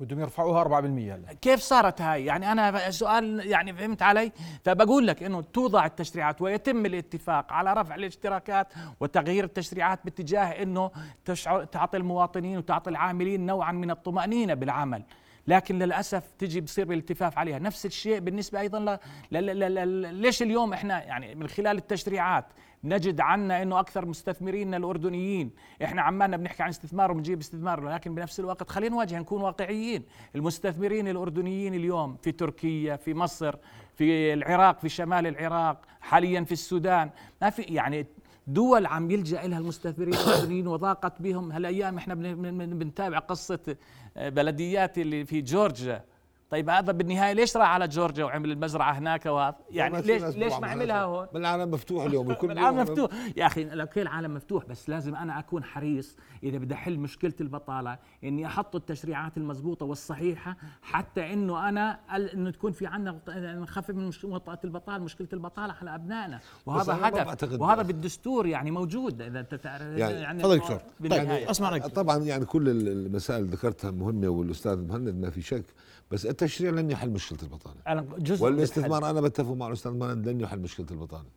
[0.00, 1.32] بدهم يرفعوها 4% هلا.
[1.42, 4.32] كيف صارت هاي؟ يعني أنا سؤال يعني فهمت علي؟
[4.64, 10.90] فبقول لك إنه توضع التشريعات ويتم الاتفاق على رفع الاشتراكات وتغيير التشريعات باتجاه إنه
[11.24, 15.02] تشعر تعطي المواطنين وتعطي العاملين نوعا من الطمأنينة بالعمل.
[15.46, 17.58] لكن للأسف تجي بصير بالالتفاف عليها.
[17.58, 18.98] نفس الشيء بالنسبة أيضا ل...
[19.30, 19.58] ل...
[19.58, 19.74] ل...
[19.74, 20.14] ل...
[20.14, 22.44] ليش اليوم إحنا يعني من خلال التشريعات
[22.84, 25.50] نجد عنا إنه أكثر مستثمرين الأردنيين.
[25.84, 30.02] إحنا عمالنا بنحكي عن استثمار وبنجيب استثمار لكن بنفس الوقت خلينا نواجه نكون واقعيين.
[30.36, 33.56] المستثمرين الأردنيين اليوم في تركيا في مصر
[33.94, 37.10] في العراق في شمال العراق حاليا في السودان
[37.42, 38.06] ما في يعني
[38.46, 41.52] دول عم يلجأ لها المستثمرين الأردنيين وضاقت بهم.
[41.52, 43.76] هالأيام إحنا بنتابع قصة
[44.16, 46.04] بلديات اللي في جورجيا.
[46.50, 50.66] طيب هذا بالنهاية ليش راح على جورجيا وعمل المزرعة هناك وهذا؟ يعني ليش ليش ما
[50.66, 53.10] عملها هون؟ العالم مفتوح اليوم الكل العالم مفتوح.
[53.36, 57.98] يا أخي أوكي العالم مفتوح بس لازم أنا أكون حريص إذا بدي أحل مشكلة البطالة
[58.24, 62.00] إني أحط التشريعات المضبوطة والصحيحة حتى إنه أنا
[62.34, 63.20] إنه تكون في عندنا
[63.54, 66.40] نخفف من مشكله البطالة مشكلة البطالة على أبنائنا.
[66.66, 67.60] وهذا هدف.
[67.60, 70.80] وهذا بالدستور يعني موجود إذا انت تعرف يعني, يعني تفضل دكتور.
[71.10, 75.64] طيب أسمع طبعا يعني كل المسائل ذكرتها مهمة والأستاذ مهند ما في شك.
[76.10, 80.40] بس التشريع لن يحل مشكلة البطاله أنا جزء والاستثمار أنا بتفق مع الأستاذ مهند لن
[80.40, 81.28] يحل مشكلة البطاله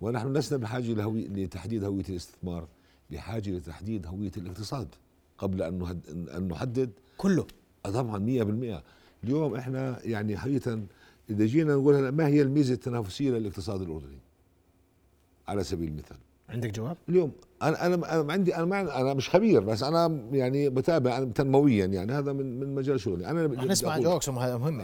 [0.00, 2.68] ونحن لسنا بحاجة لهوي لتحديد هوية الاستثمار
[3.10, 4.88] بحاجة لتحديد هوية الاقتصاد
[5.38, 6.00] قبل أن
[6.36, 6.90] أن نحدد.
[7.16, 7.46] كله.
[7.86, 8.82] آه، طبعا 100%
[9.24, 10.82] اليوم إحنا يعني حقيقه
[11.30, 14.18] إذا جينا نقول ما هي الميزة التنافسية للاقتصاد الأردني؟
[15.48, 16.16] على سبيل المثال.
[16.52, 20.70] عندك جواب؟ اليوم أنا أنا أنا عندي أنا ما أنا مش خبير بس أنا يعني
[20.70, 23.26] بتابع تنمويا يعني هذا من من مجال شغلي.
[23.26, 24.80] أنا رح نسمع جوابك هذا مهم.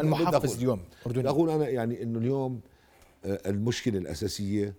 [0.00, 2.60] المحفز اليوم اردني أقول أنا يعني إنه اليوم
[3.24, 4.74] آه، المشكلة الأساسية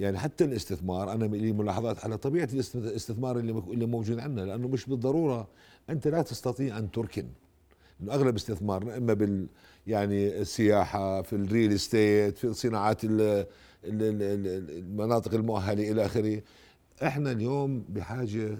[0.00, 4.86] يعني حتى الاستثمار أنا لي ملاحظات على طبيعة الاستثمار اللي اللي موجود عندنا لأنه مش
[4.86, 5.48] بالضرورة
[5.90, 7.26] أنت لا تستطيع أن تركن.
[8.00, 9.46] إنه أغلب استثمارنا إما بال
[9.86, 13.04] يعني السياحة في الريل إستيت في الصناعات
[13.84, 16.42] المناطق المؤهلة إلى آخره.
[17.02, 18.58] إحنا اليوم بحاجة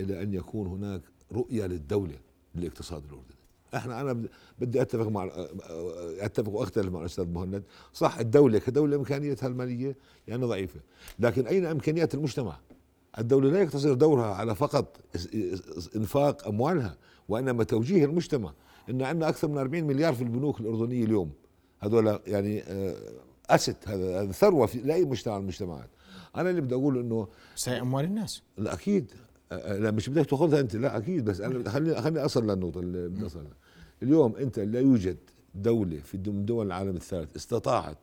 [0.00, 1.00] إلى أن يكون هناك
[1.32, 2.16] رؤية للدولة
[2.54, 3.36] للاقتصاد الأردني.
[3.74, 4.22] إحنا أنا
[4.58, 5.30] بدي أتفق مع
[6.20, 7.62] أتفق وأختلف مع الأستاذ مهند.
[7.92, 9.96] صح الدولة كدولة امكانياتها المالية
[10.28, 10.80] يعني ضعيفة
[11.18, 12.58] لكن أين إمكانيات المجتمع؟
[13.18, 14.96] الدولة لا يقتصر دورها على فقط
[15.96, 16.96] إنفاق أموالها
[17.28, 18.52] وإنما توجيه المجتمع.
[18.90, 21.30] إن عندنا أكثر من 40 مليار في البنوك الأردنية اليوم.
[21.78, 22.62] هذول يعني
[23.50, 25.90] أسد هذا ثروة في لأي مجتمع من المجتمعات.
[26.36, 27.28] أنا اللي بدي أقول إنه
[27.66, 28.42] هي أموال الناس.
[28.58, 29.12] لا أكيد.
[29.52, 30.76] لا مش بدك تأخذها أنت.
[30.76, 31.24] لا أكيد.
[31.24, 33.46] بس أنا خليني خليني أصل للنقطة اللي بدي اصل
[34.02, 35.16] اليوم أنت لا يوجد
[35.54, 37.98] دولة في دول العالم الثالث استطاعت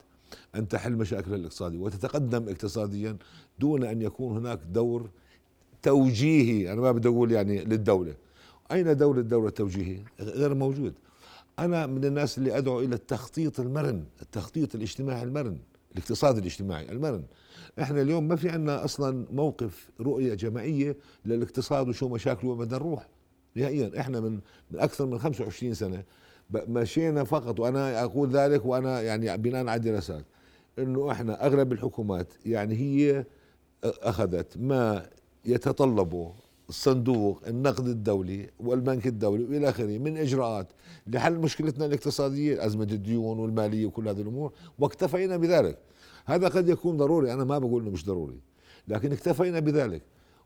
[0.54, 3.16] أن تحل مشاكلها الاقتصادية وتتقدم اقتصاديا
[3.58, 5.10] دون أن يكون هناك دور
[5.82, 6.72] توجيهي.
[6.72, 8.14] أنا ما بدي أقول يعني للدولة.
[8.72, 10.94] أين دور الدولة التوجيهي غير موجود.
[11.58, 15.58] أنا من الناس اللي أدعو إلى التخطيط المرن التخطيط الاجتماعي المرن
[15.92, 17.24] الاقتصاد الاجتماعي المرن.
[17.80, 23.08] إحنا اليوم ما في عندنا أصلا موقف رؤية جماعية للاقتصاد وشو مشاكله وبدنا نروح.
[23.54, 26.04] نهائيا إحنا من من أكثر من 25 سنة
[26.50, 30.24] مشينا فقط وأنا أقول ذلك وأنا يعني بناء على دراسات
[30.78, 33.24] إنه إحنا أغلب الحكومات يعني هي
[33.84, 35.06] أخذت ما
[35.44, 36.32] يتطلبه
[36.70, 40.66] الصندوق النقد الدولي والبنك الدولي وإلى آخره من إجراءات
[41.06, 45.78] لحل مشكلتنا الاقتصادية أزمة الديون والمالية وكل هذه الأمور واكتفينا بذلك.
[46.26, 48.40] هذا قد يكون ضروري أنا ما بقول إنه مش ضروري
[48.88, 50.02] لكن اكتفينا بذلك.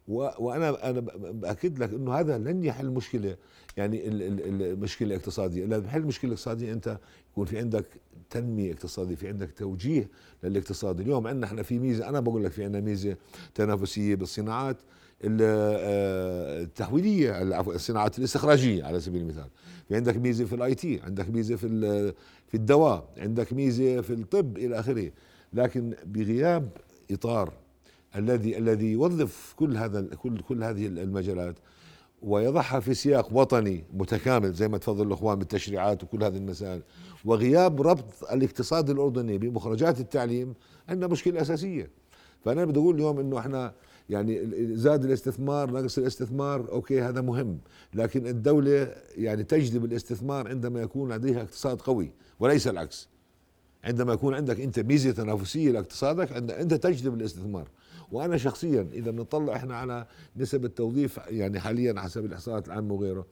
[0.08, 3.36] وأنا أنا بأكد لك إنه هذا لن يحل مشكلة
[3.76, 6.98] يعني المشكلة الاقتصاديه الا بحل المشكلة الاقتصاديه أنت
[7.32, 7.86] يكون في عندك
[8.30, 10.08] تنمية اقتصادية في عندك توجيه
[10.42, 11.00] للاقتصاد.
[11.00, 13.16] اليوم عندنا إحنا في ميزة أنا بقول لك في عندنا ميزة
[13.54, 14.76] تنافسية بالصناعات.
[15.24, 19.48] آه، التحويلية الصناعات الاستخراجية على سبيل المثال.
[19.88, 21.68] في عندك ميزة في ال IT عندك ميزة في
[22.48, 25.10] في الدواء عندك ميزة في الطب إلى آخره.
[25.52, 26.68] لكن بغياب
[27.10, 27.52] إطار
[28.16, 31.56] الذي الذي يوظف كل هذا كل كل هذه المجالات
[32.22, 36.82] ويضعها في سياق وطني متكامل زي ما تفضل الأخوان بالتشريعات وكل هذه المسائل.
[37.24, 40.54] وغياب ربط الاقتصاد الأردني بمخرجات التعليم
[40.88, 41.90] عندنا مشكلة أساسية.
[42.44, 43.74] فأنا بدي أقول اليوم إنه إحنا
[44.08, 47.58] يعني زاد الاستثمار نقص الاستثمار okay هذا مهم.
[47.94, 53.08] لكن الدولة يعني تجذب الاستثمار عندما يكون لديها اقتصاد قوي وليس العكس.
[53.84, 57.68] عندما يكون عندك أنت ميزة تنافسية لاقتصادك أنت تجذب الاستثمار.
[58.12, 63.26] وأنا شخصيا إذا بنطلع إحنا على نسب التوظيف يعني حاليا حسب الإحصاءات العامة وغيره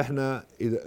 [0.00, 0.78] إحنا اذا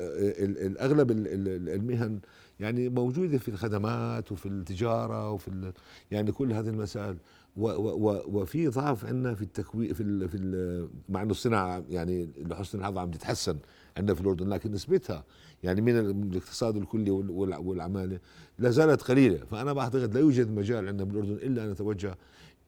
[0.67, 2.19] الاغلب المهن
[2.59, 5.71] يعني موجودة في الخدمات وفي التجارة وفي
[6.11, 7.17] يعني كل هذه المسائل.
[7.57, 12.97] وفي ضعف عندنا في التكوين في ال في ال مع إنه الصناعة يعني لحسن الحظ
[12.97, 13.57] عم تتحسن
[13.97, 15.23] عندنا في الأردن لكن نسبتها
[15.63, 18.19] يعني من الاقتصاد الكلي والعمالة
[18.59, 19.37] لا زالت قليلة.
[19.37, 22.17] فأنا بعتقد لا يوجد مجال عندنا بالأردن إلا أن نتوجه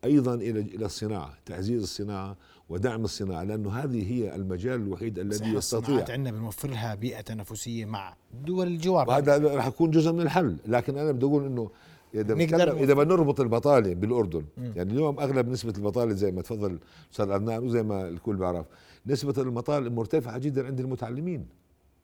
[0.04, 2.38] أيضا إلى إلى الصناعة تعزيز الصناعة
[2.70, 6.06] ودعم الصناعة لأنه هذه هي المجال الوحيد الذي يستطيع.
[6.10, 8.16] عندنا بنوفر لها بيئة تنافسية مع
[8.46, 9.10] دول الجوار.
[9.10, 11.70] وهذا راح يكون جزء من الحل لكن أنا بدي أقول إنه
[12.16, 14.72] إذا نقدر إذا بدنا نربط البطالة بالأردن م.
[14.76, 16.80] يعني اليوم أغلب نسبة البطالة زي ما تفضل
[17.12, 18.66] أستاذ عدنان وزي ما الكل بيعرف
[19.06, 21.46] نسبة البطاله مرتفعه جدا عند المتعلمين.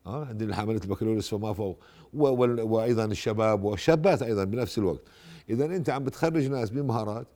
[0.06, 1.78] آه عند حاملة البكالوريوس فما فوق.
[2.13, 5.02] وأيضا الشباب والشابات أيضا بنفس الوقت.
[5.50, 7.28] إذا أنت عم بتخرج ناس بمهارات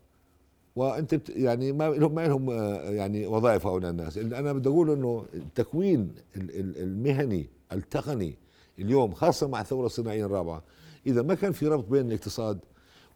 [0.76, 4.18] وأنت بت يعني ما لهم ما لهم آه، يعني وظائف هؤلاء الناس.
[4.18, 8.36] أنا بدي أقول إنه التكوين المهني التقني
[8.80, 10.64] اليوم خاصة مع الثورة الصناعية الرابعة
[11.08, 12.60] إذا ما كان في ربط بين الاقتصاد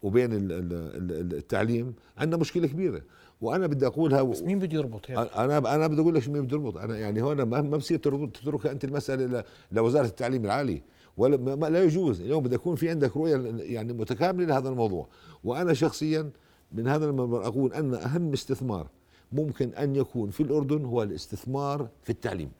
[0.03, 3.01] وبين التعليم عندنا مشكلة كبيرة.
[3.41, 6.57] وأنا بدي أقولها بس مين بده يربط هيك؟ أنا أنا بدي أقول لك مين بده
[6.57, 6.77] يربط.
[6.77, 10.81] أنا يعني هون ما ما بصير تتركها أنت المسألة لوزارة التعليم العالي.
[11.17, 12.21] ولا ما لا يجوز.
[12.21, 15.07] اليوم بده يكون في عندك رؤية يعني متكاملة لهذا الموضوع.
[15.43, 16.29] وأنا شخصيا
[16.71, 18.87] من هذا المنبر أقول أن أهم استثمار
[19.31, 22.51] ممكن أن يكون في الأردن هو الاستثمار في التعليم.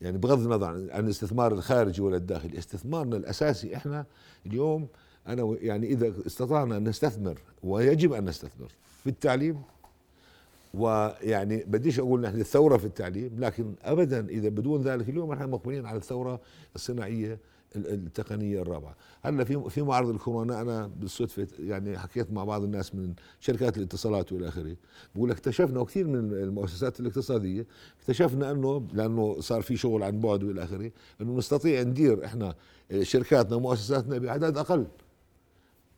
[0.00, 4.06] يعني بغض النظر عن الاستثمار الخارجي ولا الداخلي استثمارنا الأساسي إحنا
[4.46, 4.88] اليوم
[5.26, 8.68] أنا يعني إذا استطعنا أن نستثمر ويجب أن نستثمر
[9.04, 9.62] في التعليم
[10.74, 15.86] ويعني بديش أقول نحن الثورة في التعليم لكن ابدا إذا بدون ذلك اليوم نحن مقبلين
[15.86, 16.40] على الثورة
[16.74, 17.38] الصناعية
[17.76, 18.96] التقنية الرابعة.
[19.22, 24.32] هلا في في معرض الكورونا أنا بالصدفة يعني حكيت مع بعض الناس من شركات الاتصالات
[24.32, 24.76] والى آخره
[25.14, 27.66] بقول اكتشفنا وكثير من المؤسسات الاقتصادية
[28.00, 32.54] اكتشفنا إنه لأنه صار في شغل عن بعد والى آخره إنه نستطيع ندير إحنا
[33.02, 34.86] شركاتنا ومؤسساتنا بأعداد أقل.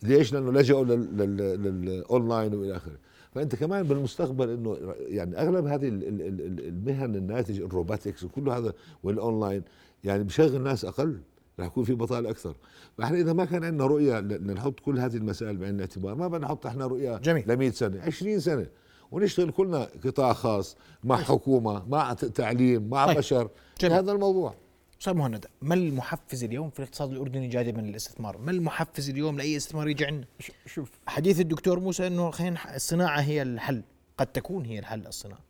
[0.03, 0.51] ليش؟ لأنه
[0.85, 2.97] لل- للأونلاين والى آخره.
[3.35, 8.49] فأنت كمان بالمستقبل إنه يعني أغلب هذه ال- ال- ال- المهن الناتجه ال robotics وكل
[8.49, 9.63] هذا والأونلاين
[10.05, 11.19] يعني بشغل ناس أقل.
[11.63, 12.55] رح يكون في بطاله أكثر
[12.99, 16.45] فإحنا إذا ما كان عندنا رؤية ل- نحط كل هذه المسائل بعين الاعتبار ما بدنا
[16.47, 17.45] نحط إحنا رؤية جميل.
[17.53, 18.67] ل 100 سنة 20 سنة
[19.11, 23.17] ونشتغل كلنا قطاع خاص مع حكومة مع تعليم مع طيب.
[23.17, 23.49] بشر
[23.81, 23.95] جميل.
[23.95, 24.55] هذا الموضوع
[25.01, 29.89] أستاذ مهند ما المحفز اليوم في الاقتصاد الأردني جانبا للاستثمار؟ ما المحفز اليوم لأي استثمار
[29.89, 30.27] يجي عندنا؟
[30.67, 33.83] شوف حديث الدكتور موسى إنه خلينا الصناعة هي الحل،
[34.19, 35.41] قد تكون هي الحل الصناعة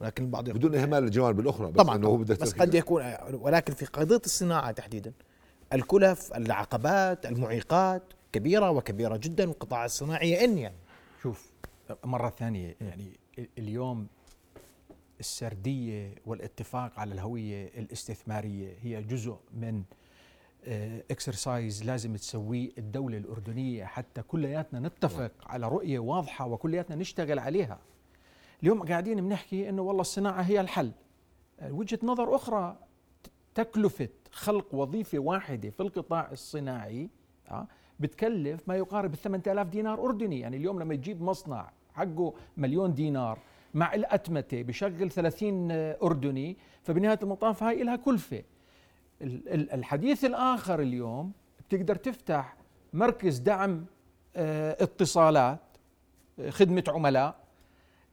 [0.00, 2.52] ولكن البعض بدون إهمال الجوانب الأخرى بس طبعا إنه هو بس.
[2.52, 5.12] قد يكون ولكن في قضية الصناعة تحديدا
[5.72, 8.02] الكلف العقبات المعيقات
[8.32, 10.76] كبيرة وكبيرة جدا والقطاع الصناعي يئن يعني
[11.22, 11.50] شوف
[12.04, 14.06] مرة ثانية يعني ال- اليوم
[15.20, 19.82] السردية والاتفاق على الهوية الاستثمارية هي جزء من
[21.10, 23.84] اكسرسايز لازم تسويه الدولة الأردنية.
[23.84, 27.78] حتى كلياتنا نتفق على رؤية واضحة وكلياتنا نشتغل عليها.
[28.62, 30.92] اليوم قاعدين بنحكي إنه والله الصناعة هي الحل.
[31.62, 32.78] وجهة نظر أخرى
[33.54, 37.08] تكلفة خلق وظيفة واحدة في القطاع الصناعي
[37.50, 37.66] آه،
[38.00, 40.40] بتكلف ما يقارب ال 8000 دينار أردني.
[40.40, 43.38] يعني اليوم لما تجيب مصنع حقه مليون دينار
[43.74, 45.68] مع الأتمتة بشغل 30
[46.02, 48.42] أردني فبنهاية المطاف هاي لها كلفة.
[49.22, 51.32] ال- ال- الحديث الآخر اليوم
[51.68, 52.56] بتقدر تفتح
[52.92, 53.84] مركز دعم
[54.36, 55.60] آه، اتصالات
[56.40, 57.36] آه، خدمة عملاء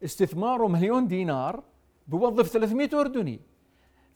[0.04, 1.64] استثماره مليون دينار
[2.08, 3.40] بوظف 300 أردني.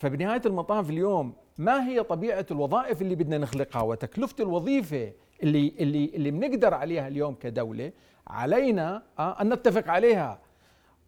[0.02, 5.12] فبنهاية المطاف اليوم ما هي طبيعة الوظائف اللي بدنا نخلقها وتكلفة الوظيفة
[5.44, 7.92] اللي اللي اللي بنقدر عليها اليوم كدولة؟
[8.28, 10.40] علينا آه، أن نتفق عليها.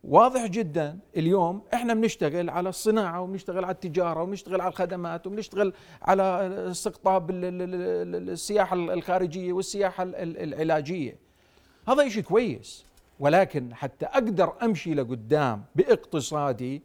[0.04, 6.24] واضح جدا اليوم إحنا بنشتغل على الصناعة وبنشتغل على التجارة وبنشتغل على الخدمات وبنشتغل على
[6.72, 7.62] استقطاب ال- ال-
[8.16, 11.18] ال- السياحة الخارجية والسياحة ال- ال- العلاجية.
[11.88, 12.86] هذا شيء كويس
[13.20, 16.82] ولكن حتى أقدر أمشي لقدام بإقتصادي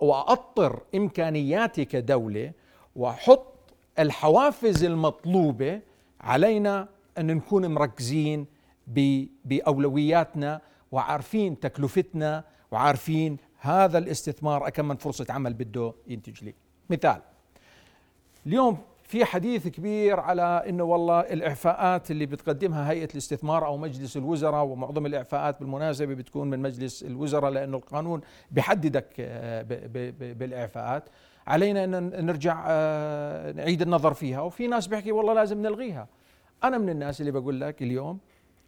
[0.00, 2.52] واطر امكانياتي كدوله
[2.96, 3.46] واحط
[3.98, 5.80] الحوافز المطلوبة
[6.20, 8.46] علينا أن نكون مركزين
[8.86, 10.60] ب- بأولوياتنا
[10.92, 16.54] وعارفين تكلفتنا وعارفين هذا الاستثمار كم من فرصة عمل بده ينتج لي.
[16.90, 17.20] مثال
[18.46, 24.64] اليوم في حديث كبير على إنه والله الإعفاءات اللي بتقدمها هيئة الاستثمار أو مجلس الوزراء
[24.64, 29.62] ومعظم الإعفاءات بالمناسبة بتكون من مجلس الوزراء لأنه القانون بيحددك آه،
[30.32, 31.08] بالإعفاءات.
[31.46, 34.40] علينا إن نرجع آه، نعيد النظر فيها.
[34.40, 36.08] وفي ناس بيحكي والله لازم نلغيها.
[36.64, 38.18] أنا من الناس اللي بقول لك اليوم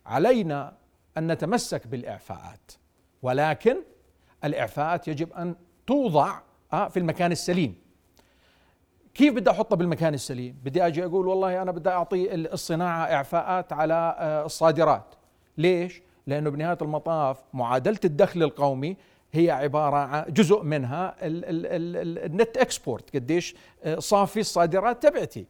[0.06, 0.76] علينا
[1.18, 2.72] أن نتمسك بالإعفاءات.
[3.22, 3.76] ولكن
[4.44, 6.40] الإعفاءات يجب أن توضع
[6.72, 7.85] آه، في المكان السليم.
[9.16, 14.16] كيف بدي احطها بالمكان السليم؟ بدي أجي أقول والله أنا بدي أعطي الصناعة إعفاءات على
[14.18, 15.14] آه، الصادرات.
[15.58, 18.96] ليش؟ لأنه بنهاية المطاف معادلة الدخل القومي
[19.32, 25.02] هي عبارة عن جزء منها ال- ال- ال- ال- النت إكسبورت قديش آه، صافي الصادرات
[25.02, 25.46] تبعتي.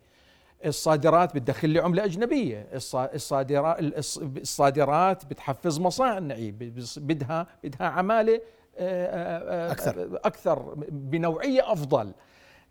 [0.66, 6.50] الصادرات بتدخل لي عملة أجنبية، الص- الصادرات الص- الصادرات بتحفز مصانعي
[6.96, 8.40] بدها بدها عمالة
[8.78, 10.20] آه، أكثر.
[10.24, 12.12] أكثر بنوعية أفضل.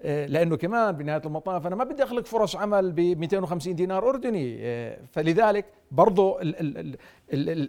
[0.02, 4.58] آه، لأنه كمان بنهاية المطاف أنا ما بدي أخلق فرص عمل ب 250 دينار أردني.
[4.62, 6.98] آه، فلذلك برضو ال ال ال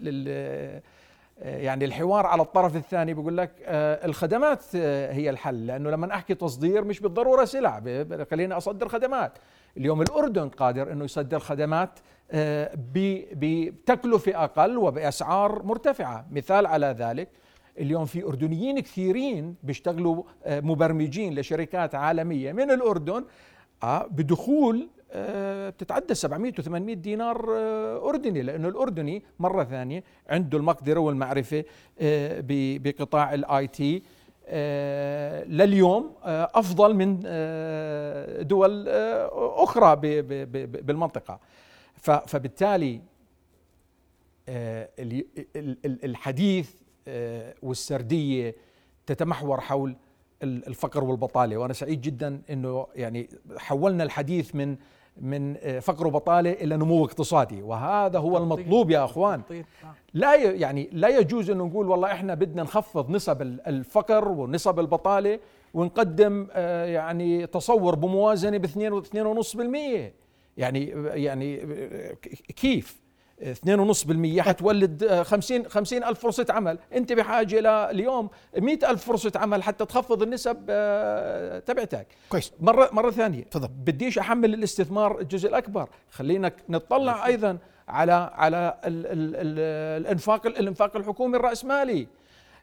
[0.09, 0.83] ال آه،
[1.57, 3.51] يعني الحوار على الطرف الثاني بيقول لك
[4.05, 5.67] الخدمات هي الحل.
[5.67, 7.83] لأنه لما أحكي تصدير مش بالضرورة سلع
[8.31, 9.33] خليني أصدر خدمات.
[9.77, 11.91] اليوم الأردن قادر إنه يصدر خدمات
[13.33, 16.27] بتكلفة أقل وبأسعار مرتفعة.
[16.31, 17.29] مثال على ذلك
[17.79, 23.25] اليوم في أردنيين كثيرين بيشتغلوا آه، مبرمجين لشركات عالمية من الأردن
[23.83, 31.01] آه، بدخول آه، بتتعدى 700 و800 دينار آه، أردني لأنه الأردني مرة ثانية عنده المقدرة
[31.01, 31.65] والمعرفة
[32.79, 34.03] بقطاع ال IT
[35.49, 37.21] لليوم أفضل من
[38.49, 38.89] دول
[39.33, 39.97] أخرى
[40.67, 41.41] بالمنطقة.
[42.27, 43.01] فبالتالي
[44.49, 45.25] ال-
[45.57, 46.71] ال- ال- الحديث
[47.63, 48.55] والسردية
[49.07, 49.97] تتمحور حول
[50.43, 51.57] ال- الفقر والبطالة.
[51.57, 54.77] وأنا سعيد جدا إنه يعني حولنا الحديث من
[55.21, 57.63] من آه، فقر وبطالة إلى نمو اقتصادي.
[57.63, 59.43] وهذا هو المطلوب يا أخوان.
[60.15, 64.81] لا ي- يعني لا يجوز إنه نقول والله إحنا بدنا نخفض نسب ال- الفقر ونسب
[64.81, 65.39] البطالة
[65.75, 70.13] ونقدم آه، يعني تصور بموازنة ب 2.5%
[70.57, 72.13] يعني يعني آه،
[72.57, 73.01] كيف؟
[73.43, 76.79] 2.5% حتولد آه، 50 50 ألف فرصة عمل.
[76.93, 82.07] أنت بحاجة اليوم 100 ألف فرصة عمل حتى تخفض النسب آه، تبعتك.
[82.29, 82.53] كويس.
[82.61, 83.69] مرة مرة ثانية تفضل.
[83.69, 85.89] بديش أحمل الاستثمار الجزء الأكبر.
[86.11, 89.59] خلينا نطلع أيضا على على ال ال ال
[90.03, 92.07] الإنفاق الإنفاق الحكومي الراسمالي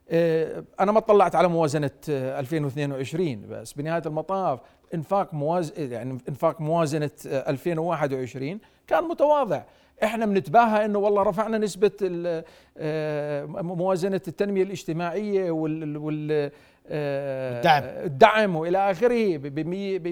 [0.09, 4.59] آه، أنا ما طلعت على موازنة آه، 2022 بس بنهاية المطاف
[4.93, 9.63] إنفاق مواز يعني إنفاق موازنة آه، 2021 كان متواضع.
[10.03, 12.43] إحنا بنتباهى إنه والله رفعنا نسبة ال-
[12.77, 16.51] آه، موازنة التنمية الاجتماعية وال وال
[16.88, 17.84] آه، الدعم.
[18.06, 19.60] الدعم وإلى آخره ب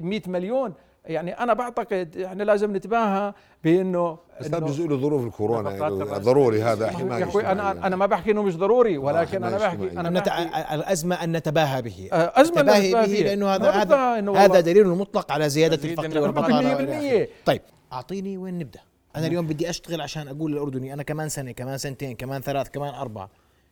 [0.06, 0.74] 100 مليون
[1.06, 6.62] يعني أنا بعتقد إحنا لازم نتباهى بإنه بس هذا جزء له ظروف الكورونا يعني ضروري
[6.64, 7.88] هذا يا حمايه أخوي أنا اجتماعية.
[7.88, 9.92] أنا ما بحكي إنه مش ضروري ولكن أنا بحكي.
[9.92, 10.28] أنا نت...
[10.30, 13.20] بحكي الأزمة أن نتباهى به أزمة نتباهي نتباهى به.
[13.30, 13.98] لأنه هذا هذا
[14.38, 17.24] هذا دليل مطلق على زيادة الفقر والبطالة بالمية وإلى بالمية.
[17.24, 17.28] آخره.
[17.46, 17.62] طيب
[17.94, 18.80] أعطيني وين نبدأ
[19.16, 22.94] أنا اليوم بدي أشتغل عشان أقول للأردني أنا كمان سنة كمان سنتين كمان ثلاث كمان
[22.94, 23.30] أربعة.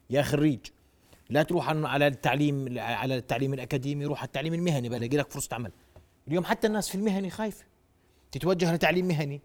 [0.09, 0.59] يا خريج
[1.29, 5.71] لا تروح على التعليم على التعليم الأكاديمي روح على التعليم المهني بلاقي لك فرصة عمل.
[6.27, 7.65] اليوم حتى الناس في المهني خايفة.
[8.31, 9.41] تتوجه لتعليم مهني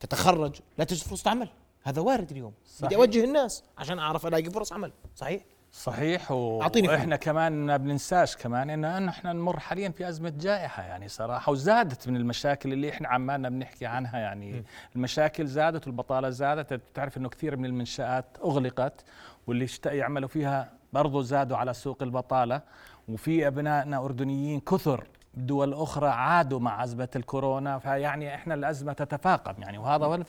[0.00, 1.48] تتخرج لا تجد فرصة عمل.
[1.82, 2.50] هذا وارد اليوم.
[2.50, 2.98] بدي صحيح.
[2.98, 4.92] أوجه الناس عشان أعرف ألاقي فرص عمل.
[5.16, 6.62] صحيح؟ صحيح و...
[6.62, 11.08] أعطيني وإحنا كمان ما بننساش كمان ان إن إحنا نمر حاليا في أزمة جائحة يعني
[11.08, 14.64] صراحة وزادت من المشاكل اللي إحنا عمالنا بنحكي عنها يعني.
[14.96, 19.04] المشاكل زادت والبطالة زادت بتعرف إنه كثير من المنشآت أغلقت
[19.46, 22.60] واللي اشت- يعملوا فيها برضو زادوا على سوق البطالة.
[23.08, 25.04] وفي أبنائنا أردنيين كثر
[25.34, 30.22] دول أخرى عادوا مع أزمة الكورونا فيعني إحنا الأزمة تتفاقم يعني وهذا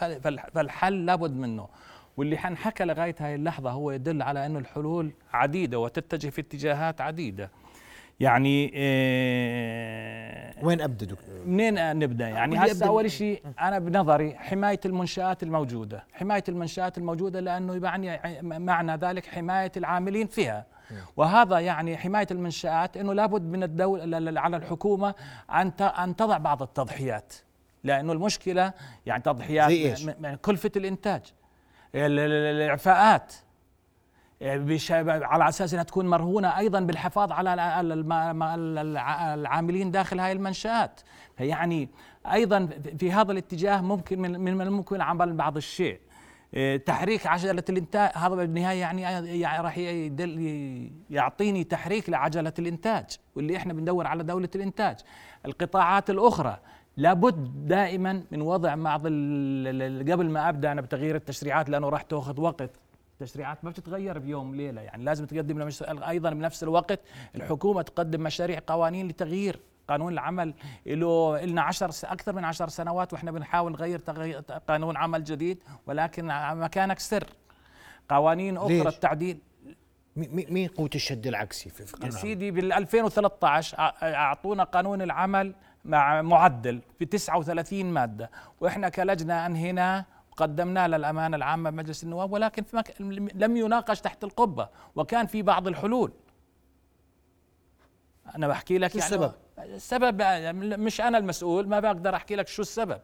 [0.53, 1.67] فالحل لابد منه.
[2.19, 7.51] واللي حنحكى لغاية هاي اللحظة هو يدل على إنه الحلول عديدة وتتجه في اتجاهات عديدة.
[8.19, 15.43] يعني إيه وين أبدأ دكتور؟ منين نبدأ؟ يعني هسه أول شيء أنا بنظري حماية المنشآت
[15.43, 16.03] الموجودة.
[16.13, 20.65] حماية المنشآت الموجودة لأنه يعني معنى ذلك حماية العاملين فيها.
[21.17, 25.15] وهذا يعني حماية المنشآت إنه لابد من الدولة على الحكومة
[25.51, 27.33] أن أن تضع بعض التضحيات.
[27.83, 28.73] لأنه المشكلة
[29.05, 29.99] يعني تضحيات
[30.41, 31.38] كلفه الانتاج ال- ال- ال-
[31.95, 33.33] الإعفاءات.
[34.41, 37.53] بش- على أساس إنها تكون مرهونة أيضا بالحفاظ على
[39.33, 41.01] العاملين داخل هاي المنشآت.
[41.39, 41.89] يعني
[42.31, 45.99] أيضا في هذا الاتجاه ممكن من الممكن عمل بعض الشيء.
[46.53, 49.77] إيه، تحريك عجلة الإنتاج هذا بالنهاية يعني راح
[51.09, 54.97] يعطيني تحريك لعجلة الإنتاج واللي إحنا بندور على دولة الإنتاج.
[55.45, 56.59] القطاعات الأخرى
[56.97, 59.01] لابد دائما من وضع بعض
[60.11, 62.69] قبل ما أبدأ أنا بتغيير التشريعات لأنه راح تأخذ وقت
[63.21, 65.83] التشريعات ما بتتغير بيوم وليله يعني لازم تقدم لمش...
[65.83, 66.99] أيضا بنفس الوقت
[67.35, 70.53] الحكومة تقدم مشاريع قوانين لتغيير قانون العمل
[70.85, 71.89] له لنا عشر.
[72.03, 74.01] أكثر من عشر سنوات وإحنا بنحاول نغير
[74.67, 77.23] قانون عمل جديد ولكن مكانك سر
[78.09, 79.39] قوانين أخرى ليش؟ التعديل
[80.15, 84.63] مي- مي- مين قوة الشد العكسي في يا قانون العمل؟ سيدي بال 2013 أع- أعطونا
[84.63, 85.53] قانون العمل
[85.85, 88.29] مع معدل ب 39 مادة
[88.61, 92.83] وإحنا كلجنة انهيناه وقدمناه للامانه العامة بمجلس النواب ولكن في.
[93.35, 96.11] لم يناقش تحت القبة وكان في بعض الحلول
[98.35, 100.21] أنا بحكي لك شو يعني السبب؟ السبب
[100.79, 103.01] مش أنا المسؤول ما بقدر أحكي لك شو السبب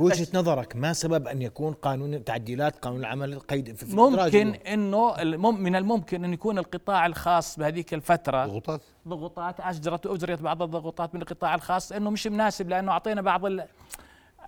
[0.00, 5.60] وجهه نظرك ما سبب أن يكون قانون تعديلات قانون العمل قيد في ممكن؟ إنه المم-
[5.62, 8.46] من الممكن أن يكون القطاع الخاص بهذيك الفترة.
[8.46, 13.46] ضغوطات؟ ضغوطات اجرت اجريت بعض الضغوطات من القطاع الخاص إنه مش مناسب لأنه أعطينا بعض
[13.46, 13.64] ال-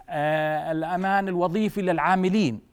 [0.09, 2.72] آه، الأمان الوظيفي للعاملين.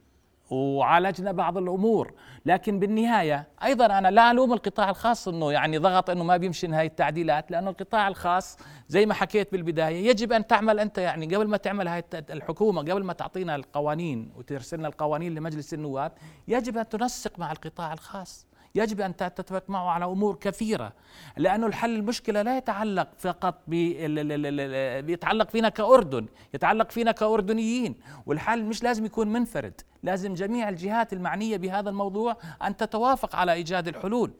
[0.51, 2.13] وعالجنا بعض الأمور.
[2.45, 6.85] لكن بالنهاية أيضا أنا لا ألوم القطاع الخاص إنه يعني ضغط إنه ما بيمشي هاي
[6.85, 8.57] التعديلات لأنه القطاع الخاص
[8.87, 13.03] زي ما حكيت بالبداية يجب أن تعمل أنت يعني قبل ما تعمل هاي الحكومة قبل
[13.03, 16.11] ما تعطينا القوانين وترسلنا القوانين لمجلس النواب
[16.47, 18.48] يجب أن تنسق مع القطاع الخاص.
[18.75, 20.93] يجب أن تتفق معه على أمور كثيرة
[21.37, 28.83] لأنه الحل المشكلة لا يتعلق فقط ال- يتعلق فينا كأردن يتعلق فينا كأردنيين والحل مش
[28.83, 34.31] لازم يكون منفرد لازم جميع الجهات المعنية بهذا الموضوع أن تتوافق على إيجاد الحلول.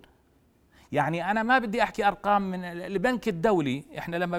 [0.92, 4.38] يعني أنا ما بدي أحكي أرقام من البنك الدولي إحنا لما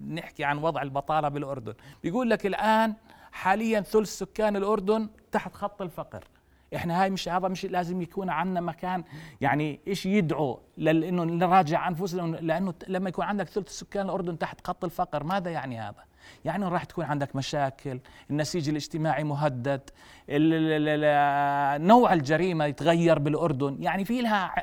[0.00, 2.94] بنحكي عن وضع البطالة بالأردن بيقول لك الآن
[3.32, 6.24] حاليا ثلث سكان الأردن تحت خط الفقر.
[6.76, 9.04] إحنا هاي مش هذا مش لازم يكون عندنا مكان.
[9.40, 14.84] يعني إيش يدعو لأنه نراجع أنفسنا؟ لأنه لما يكون عندك ثلث سكان الأردن تحت خط
[14.84, 16.04] الفقر ماذا يعني هذا؟
[16.44, 18.00] يعني راح تكون عندك مشاكل،
[18.30, 19.90] النسيج الاجتماعي مهدد،
[21.86, 24.54] نوع الجريمة يتغير بالأردن، يعني في لها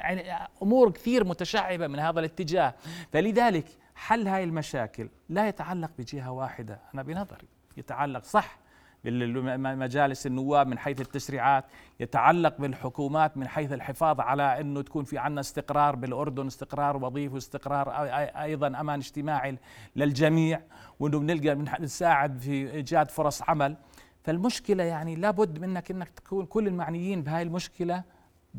[0.63, 2.73] أمور كثير متشعبة من هذا الاتجاه،
[3.11, 5.09] فلذلك حل هاي المشاكل.
[5.29, 7.47] لا يتعلق بجهة واحدة، أنا بنظري
[7.77, 8.57] يتعلق صح.
[9.03, 11.65] بمجالس النواب من حيث التشريعات
[11.99, 17.85] يتعلق بالحكومات من حيث الحفاظ على إنه تكون في عندنا استقرار بالأردن استقرار وظيفي واستقرار
[17.85, 17.89] أي-
[18.33, 19.57] أي- أيضا أمان اجتماعي
[19.95, 20.61] للجميع
[20.99, 23.77] وإنه بنلقى بنساعد في إيجاد فرص عمل.
[24.23, 28.03] فالمشكلة يعني لابد منك إنك تكون كل المعنيين بهاي المشكلة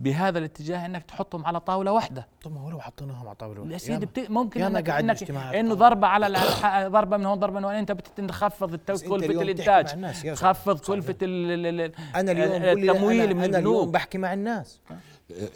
[0.03, 3.61] بهذا الاتجاه إنك تحطهم على طاولة واحدة طب ما هو لو حطيناهم على طاولة يا
[3.63, 4.07] واحدة، سيدي.
[4.07, 4.31] بت...
[4.31, 5.75] ممكن ياما انك, إنك إنه.
[5.75, 6.39] ضربة على
[6.93, 9.87] ضربة من هون ضربة من هون أنت بتخفض التو- كلفة الإنتاج
[10.25, 10.79] يا تخفض.
[10.81, 14.81] كلفة ال- ال- ال- أنا اليوم التمويل أنا, أنا اليوم بحكي مع الناس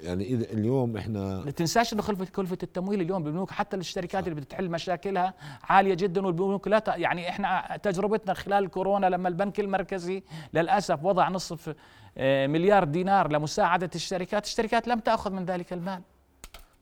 [0.02, 4.40] يعني إذا اليوم إحنا لا تنساش إنه كلفه كلفه التمويل اليوم بالبنوك حتى الشركات اللي
[4.40, 6.82] بتحل مشاكلها عالية جدا والبنوك لا.
[6.88, 10.22] يعني إحنا تجربتنا خلال كورونا لما البنك المركزي
[10.54, 11.74] للأسف وضع نصف
[12.18, 16.02] آه، مليار دينار لمساعدة الشركات، الشركات لم تأخذ من ذلك المال.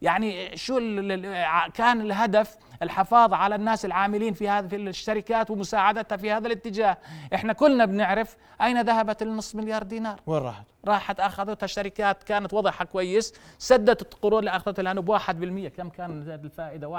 [0.02, 5.50] يعني شو ال- ال- ع- كان الهدف الحفاظ على الناس العاملين في هذه في الشركات
[5.50, 6.98] ومساعدتها في هذا الاتجاه،
[7.34, 10.20] إحنا كلنا بنعرف أين ذهبت النصف مليار دينار.
[10.26, 15.68] وين راحت؟ راحت أخذتها شركات كانت وضعها كويس سدت القروض اللي اخذتها لأنه ب 1%
[15.68, 16.10] كم كان
[16.44, 16.96] الفائدة؟ 1%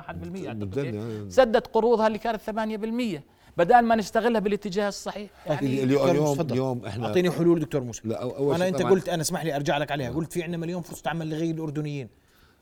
[0.47, 0.59] أعتقد.
[0.59, 1.21] بالدنيا.
[1.23, 1.31] هيك.
[1.31, 3.23] سدت قروضها اللي كانت 8%
[3.57, 5.29] بدل ما نستغلها بالاتجاه الصحيح.
[5.47, 8.01] يعني اليوم دكتور اليوم إحنا أعطيني حلول دكتور موسى.
[8.05, 10.11] لا أو- أول أنا أنت قلت أنا اسمح لي أرجع لك عليها.
[10.11, 12.09] قلت في عندنا مليون فرصة عمل لغير الأردنيين.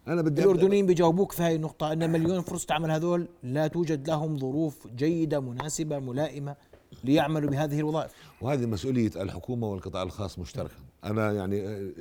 [0.08, 4.38] أنا بدي الأردنيين بيجاوبوك في هاي النقطة إن مليون فرصة عمل هذول لا توجد لهم
[4.38, 6.56] ظروف جيدة مناسبة ملائمة
[7.04, 8.12] ليعملوا بهذه الوظائف.
[8.42, 10.74] وهذه مسؤولية الحكومة والقطاع الخاص مشتركا.
[11.04, 11.92] أنا يعني آه،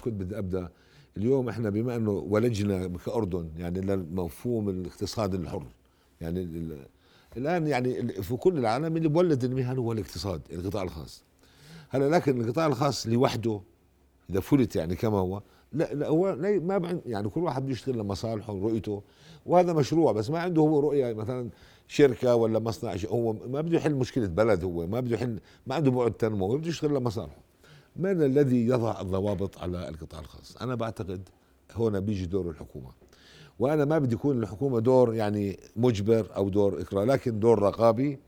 [0.00, 0.68] كنت بدي أبدأ.
[1.16, 5.66] اليوم إحنا بما إنه ولجنا كأردن يعني للمفهوم الاقتصاد الحر
[6.20, 6.86] يعني ال-
[7.36, 11.24] الآن يعني في كل العالم اللي بولد المهن هو الاقتصاد القطاع الخاص.
[11.88, 13.60] هلا لكن القطاع الخاص لوحده
[14.30, 15.42] إذا فلت يعني كما هو
[15.72, 19.02] لا لا هو ما يعني كل واحد بده يشتغل لمصالحه ورؤيته
[19.46, 21.50] وهذا مشروع بس ما عنده هو رؤيه مثلا
[21.88, 25.90] شركه ولا مصنع هو ما بده يحل مشكله بلد هو ما بده يحل ما عنده
[25.90, 27.40] بعد تنموي بده يشتغل لمصالحه
[27.96, 31.28] من الذي يضع الضوابط على القطاع الخاص أنا بعتقد
[31.76, 32.90] هنا بيجي دور الحكومة
[33.58, 38.18] وأنا ما بدي يكون الحكومة دور يعني مجبر أو دور اكراه لكن دور رقابي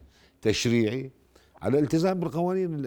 [0.43, 1.11] تشريعي
[1.63, 2.87] على الالتزام بالقوانين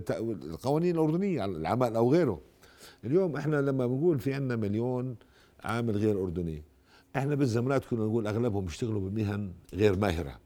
[0.00, 2.40] والقوانين الاردنيه على العمل أو غيره
[3.04, 5.16] اليوم إحنا لما بنقول في عندنا مليون
[5.64, 6.62] عامل غير أردني
[7.16, 10.38] إحنا بالزمانات كنا نقول أغلبهم بيشتغلوا بمهن غير ماهرة.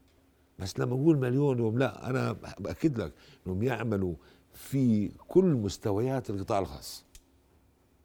[0.59, 3.11] بس لما نقول مليون يوم لا أنا بأكد لك
[3.47, 4.13] إنهم يعملوا
[4.53, 7.05] في كل مستويات القطاع الخاص.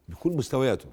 [0.08, 0.88] بكل مستوياته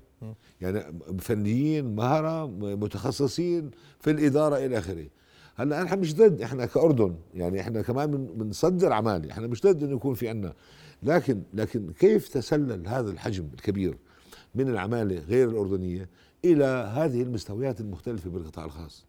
[0.61, 5.07] يعني فنيين مهره متخصصين في الإدارة إلى آخره.
[5.55, 9.83] هلأ إحنا مش ضد إحنا كأردن يعني إحنا كمان بن- بنصدر عماله إحنا مش ضد
[9.83, 10.53] إنه يكون في عنا
[11.03, 13.97] لكن لكن كيف تسلل هذا الحجم الكبير
[14.55, 16.09] من العماله غير الأردنية
[16.45, 19.05] إلى هذه المستويات المختلفة بالقطاع الخاص؟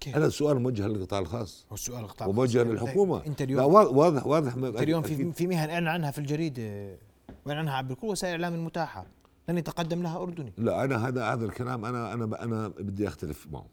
[0.00, 1.66] كيف؟ هذا السؤال موجه للقطاع الخاص.
[1.70, 2.62] هو السؤال القطاع وموجه.
[2.62, 3.26] للحكومة.
[3.26, 5.32] انت لا اليوم وا- واضح واضح انت اليوم في.
[5.32, 6.98] في مهن اعلن عنها في الجريده
[7.46, 9.06] واعلن عنها بكل وسائل الإعلام المتاحة.
[9.48, 10.52] لن يتقدم لها أردني.
[10.58, 13.66] لا أنا هذا هذا الكلام أنا أنا أنا بدي أختلف معه.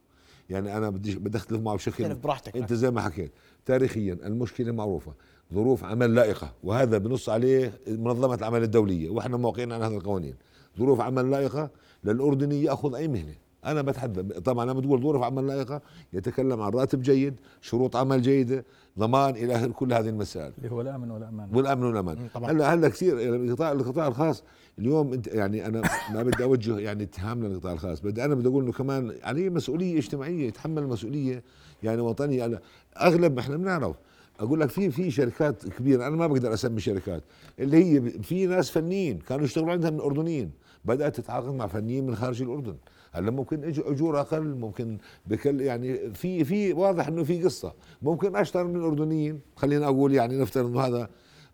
[0.53, 3.31] يعني أنا بدي بدي اختلف معه بشكل براحتك أنت زي ما حكيت
[3.65, 5.13] تاريخيا المشكلة معروفة
[5.53, 10.35] ظروف عمل لائقة وهذا بنص عليه منظمة العمل الدولية وإحنا موقعين عن هذه القوانين.
[10.79, 11.69] ظروف عمل لائقة
[12.03, 13.35] للاردني ياخذ أي مهنة.
[13.65, 15.81] أنا بتحدى طبعا لما تقول ظروف عمل لائقة
[16.13, 18.65] يتكلم عن راتب جيد شروط عمل جيدة
[18.99, 20.53] ضمان إلى اخره كل هذه المسائل.
[20.57, 21.55] اللي هو الأمن والأمان.
[21.55, 22.29] والأمن والأمان.
[22.43, 24.43] هلا هلا كثير يعني القطاع القطاع الخاص
[24.79, 25.81] اليوم انت يعني أنا
[26.13, 29.97] ما بدي أوجه يعني اتهام للقطاع الخاص بدي أنا بدي أقول إنه كمان عليه مسؤولية
[29.97, 31.43] اجتماعية يتحمل مسؤولية
[31.83, 32.45] يعني وطنية.
[32.45, 32.59] أنا
[33.01, 33.95] أغلب إحنا بنعرف
[34.39, 37.23] أقول لك في في شركات كبيرة أنا ما بقدر أسمي شركات
[37.59, 40.51] اللي هي في ناس فنيين كانوا يشتغلوا عندها من الاردنيين
[40.85, 42.75] بدأت تتعاقد مع فنيين من خارج الأردن.
[43.13, 47.73] هلا ممكن اجور أقل ممكن بكل يعني في في واضح انه في قصة.
[48.01, 51.09] ممكن اشتغل من الاردنيين خلينا أقول يعني نفترض إنه هذا.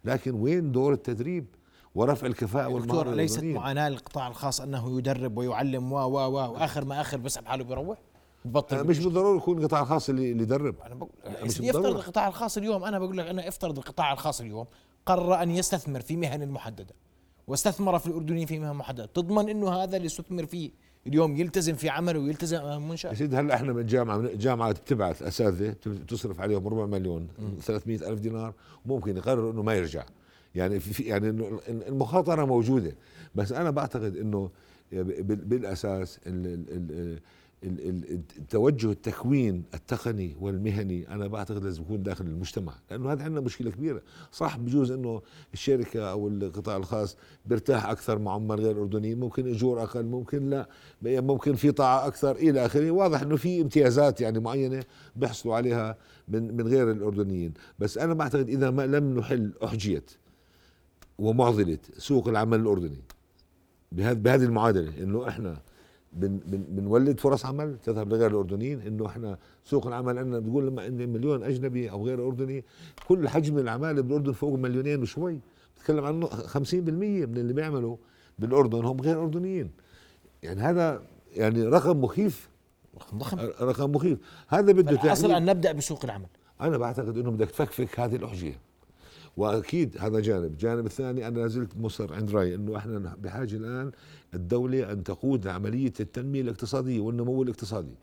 [0.06, 1.46] لكن وين دور التدريب
[1.96, 6.52] ورفع الكفاءة والمهارة دكتور ليست الأردنية؟ معاناة للقطاع الخاص أنه يدرب ويعلم و و و
[6.54, 7.98] وآخر ما آخر بسحب حاله بيروح؟
[8.46, 10.76] ببطل آه، مش بالضرورة يكون القطاع الخاص اللي اللي يدرب.
[10.86, 11.10] أنا بقول
[11.44, 12.00] مش يفترض بالضرورة.
[12.00, 14.66] القطاع الخاص اليوم أنا بقول لك أنا افترض القطاع الخاص اليوم
[15.06, 16.96] قرر أن يستثمر في مهن محدده
[17.48, 20.72] واستثمر في الأردنيين في مهن محددة تضمن إنه هذا اللي استثمر فيه
[21.08, 24.72] اليوم يلتزم في عمله ويلتزم أمام يا منشاه سيدي هلا إحنا من الجامعة من الجامعة
[24.72, 25.76] بتبعث أساتذة
[26.08, 27.28] تصرف عليهم ربع مليون
[27.62, 28.54] 300 ألف دينار
[28.86, 30.04] ممكن يقرر إنه ما يرجع.
[30.56, 31.30] يعني في يعني
[31.70, 32.92] المخاطرة موجودة.
[33.36, 34.50] بس أنا بعتقد إنه
[34.92, 37.20] بال- بالأساس ال- ال- ال- ال- ال-
[37.64, 44.02] التوجه التكوين التقني والمهني أنا بعتقد لازم يكون داخل المجتمع لأنه هذا عندنا مشكلة كبيرة.
[44.32, 45.22] صح بجوز إنه
[45.54, 50.70] الشركة أو القطاع الخاص بيرتاح أكثر مع عمال غير أردنيين ممكن أجور أقل ممكن لا
[51.02, 52.92] ممكن في طاعة أكثر إلى آخره.
[52.92, 54.84] واضح إنه في امتيازات يعني معينة
[55.16, 55.98] بيحصلوا عليها
[56.28, 57.54] من من غير الأردنيين.
[57.80, 60.04] بس أنا بعتقد إذا ما لم نحل أحجية
[61.20, 63.02] ومعضلة سوق العمل الأردني
[63.92, 65.62] بهذه المعادلة إنه إحنا
[66.14, 70.82] بن بن بنولد فرص عمل تذهب لغير الأردنيين إنه إحنا سوق العمل عندنا بتقول لما
[70.82, 72.64] عندي مليون أجنبي أو غير أردني
[73.08, 75.40] كل حجم العماله بالأردن فوق مليونين وشوي.
[75.78, 77.98] بتكلم عنه 50% من اللي بيعملوا
[78.40, 79.72] بالأردن هم غير أردنيين.
[80.44, 81.02] يعني هذا
[81.36, 82.50] يعني رقم مخيف.
[82.98, 83.40] رقم ضخم.
[83.62, 84.20] رقم مخيف.
[84.48, 85.32] هذا بده تحليل.
[85.32, 86.28] أن نبدأ بسوق العمل.
[86.62, 88.69] أنا بعتقد إنه بدك تفكفك هذه الأحجية.
[89.40, 93.92] وأكيد هذا جانب، الجانب الثاني أنا لازلت مصر عند رأيي إنه إحنا بحاجة الآن
[94.34, 97.94] الدولة أن تقود عملية التنمية الاقتصادية والنمو الاقتصادي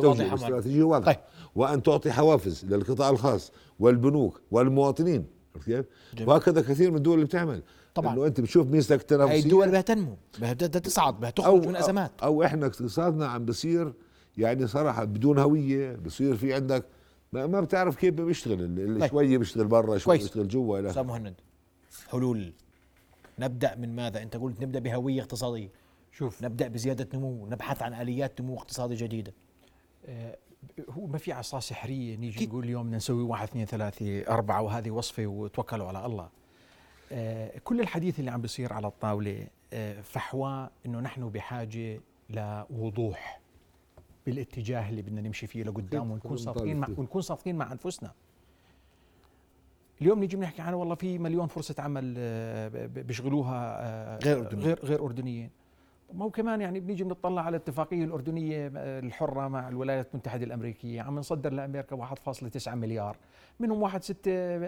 [0.00, 0.40] واضحة معك.
[0.40, 1.22] باستراتيجية واضحة طيب.
[1.54, 5.24] وأن تعطي حوافز للقطاع الخاص والبنوك والمواطنين
[5.64, 5.86] كيف؟
[6.26, 7.62] وهكذا كثير من الدول اللي بتعمل
[7.94, 8.14] طبعاً.
[8.14, 12.12] إنه أنت بتشوف ميزتك التنافسيه هاي الدول بدها تنمو بدها تصعد بدها تخرج من أزمات
[12.22, 13.92] أو إحنا اقتصادنا عم بصير
[14.36, 16.84] يعني صراحة بدون هوية بصير في عندك
[17.32, 19.10] ما, ما بتعرف كيف بيشتغل اللي طيب.
[19.10, 20.22] شوية بيشتغل برا كويس.
[20.22, 21.34] بيشتغل جوا إلى أستاذ مهند
[22.10, 22.52] حلول
[23.38, 25.68] نبدأ من ماذا؟ أنت قلت نبدأ بهوية اقتصادية
[26.12, 29.32] شوف نبدأ بزيادة نمو نبحث عن آليات نمو اقتصادي جديدة
[30.06, 30.36] آه،
[30.90, 32.46] هو ما في عصا سحرية نيجي.
[32.46, 36.28] نقول اليوم بدنا نسوي واحد اثنين ثلاثة أربعة وهذه وصفة وتوكلوا على الله.
[37.12, 42.00] آه، كل الحديث اللي عم بيصير على الطاولة آه، فحوى إنه نحن بحاجة
[42.30, 43.40] لوضوح
[44.30, 46.88] بالاتجاه اللي بدنا نمشي فيه لقدام ونكون صادقين مع.
[46.96, 48.12] ونكون صادقين مع أنفسنا.
[50.02, 54.66] اليوم نيجي بنحكي عن والله في مليون فرصة عمل آه، بيشغلوها آه، غير أردنيين.
[54.66, 55.50] غير غير أردنيين.
[56.14, 61.02] ما هو كمان يعني بنيجي بنطلع على الاتفاقيه الأردنية الحرة مع الولايات المتحدة الأمريكية.
[61.02, 63.16] عم نصدر لأمريكا 1.9 مليار.
[63.60, 64.12] منهم 1.6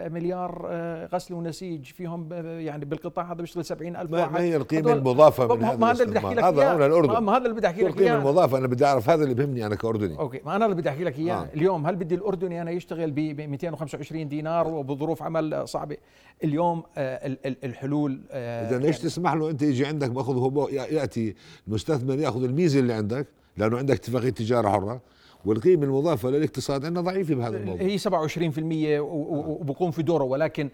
[0.09, 1.85] مليار آه، غسل ونسيج.
[1.85, 5.77] فيهم ب- يعني بالقطاع هذا بيشتغل 70 ألف واحد ما هي القيمة المضافة من هذا
[5.77, 7.19] ما هذا اللي بدي أحكي لك هذا هنا الأردن.
[7.19, 9.75] ما هذا اللي بدي أحكي لك القيمة المضافة؟ أنا بدي أعرف هذا اللي بهمني أنا
[9.75, 10.19] كأردني.
[10.19, 11.35] أوكي ما أنا اللي بدي أحكي لك إياه.
[11.35, 11.49] آه.
[11.55, 15.97] اليوم هل بدي الأردني أنا يشتغل ب 225 دينار وبظروف عمل صعبة؟
[16.45, 20.37] اليوم آه، ال- ال- الحلول آه، إذا ليش يعني- تسمح له أنت يجي عندك بأخذ
[20.39, 21.30] هو يأتي
[21.69, 23.27] المستثمر ياخذ الميزة اللي عندك
[23.57, 25.01] لأنه عندك اتفاقية تجارة حرة
[25.45, 27.83] والقيمة المضافة للاقتصاد عندنا ضعيفة بهذا الموضوع.
[27.87, 30.69] هي 27% و- و- وبقوم في دوره ولكن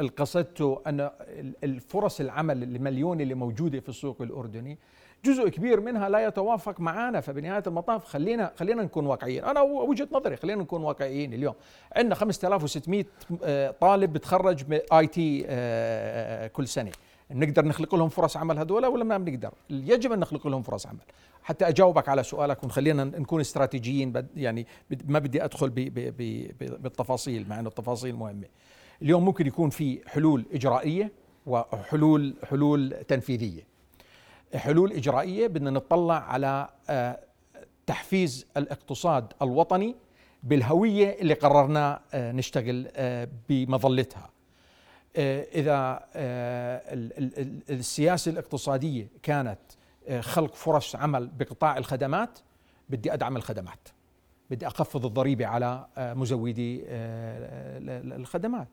[0.00, 4.78] القصدته أن ال- الفرص العمل المليون اللي موجودة في السوق الأردني
[5.24, 9.44] جزء كبير منها لا يتوافق معنا فبنهاية المطاف خلينا خلينا نكون واقعيين.
[9.44, 11.54] أنا وجهة نظري خلينا نكون واقعيين اليوم.
[11.96, 13.04] عندنا 5600
[13.44, 15.40] آه، طالب بتخرج آي تي
[16.48, 16.90] كل سنة.
[17.30, 20.98] نقدر نخلق لهم فرص عمل هذول ولا ما بنقدر؟ يجب أن نخلق لهم فرص عمل.
[21.42, 24.66] حتى أجاوبك على سؤالك ونخلينا نكون استراتيجيين يعني
[25.04, 28.46] ما بدي أدخل ب- ب- ب- ب- بالتفاصيل مع إنه التفاصيل مهمة.
[29.02, 31.12] اليوم ممكن يكون في حلول إجرائية
[31.46, 33.62] وحلول حلول تنفيذية.
[34.54, 37.20] حلول إجرائية بدنا نطلع على آه،
[37.86, 39.96] تحفيز الاقتصاد الوطني
[40.42, 44.30] بالهوية اللي قررنا آه، نشتغل آه، بمظلتها.
[45.54, 49.58] إذا آه، ال- ال- السياسة الاقتصادية كانت
[50.08, 52.38] آه، خلق فرص عمل بقطاع الخدمات
[52.88, 53.88] بدي أدعم الخدمات.
[54.50, 58.68] بدي أخفض الضريبة على آه، مزودي آه، ال- ال- الخدمات.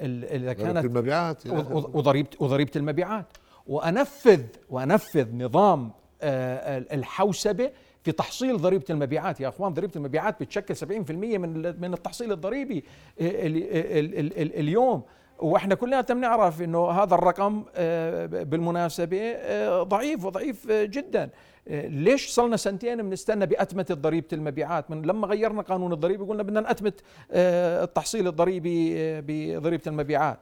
[0.00, 3.26] ال- إذا كانت المبيعات وض- وضريبة وضريبة المبيعات.
[3.66, 5.90] وأنفذ وأنفذ نظام
[6.22, 7.70] آه، الحوسبة
[8.04, 9.40] في تحصيل ضريبة المبيعات.
[9.40, 12.84] يا أخوان ضريبة المبيعات بتشكل 70% من من التحصيل الضريبي
[13.20, 15.02] ال- ال- ال- ال- اليوم.
[15.42, 21.30] وإحنا كلنا بنعرف إنه هذا الرقم آه، بالمناسبة آه، ضعيف وضعيف آه، جدا.
[21.66, 27.00] ليش صلنا سنتين بنستنى بأتمة ضريبة المبيعات؟ من لما غيرنا قانون الضريبة قلنا بدنا نأتمت
[27.30, 30.38] التحصيل الضريبي بضريبة المبيعات.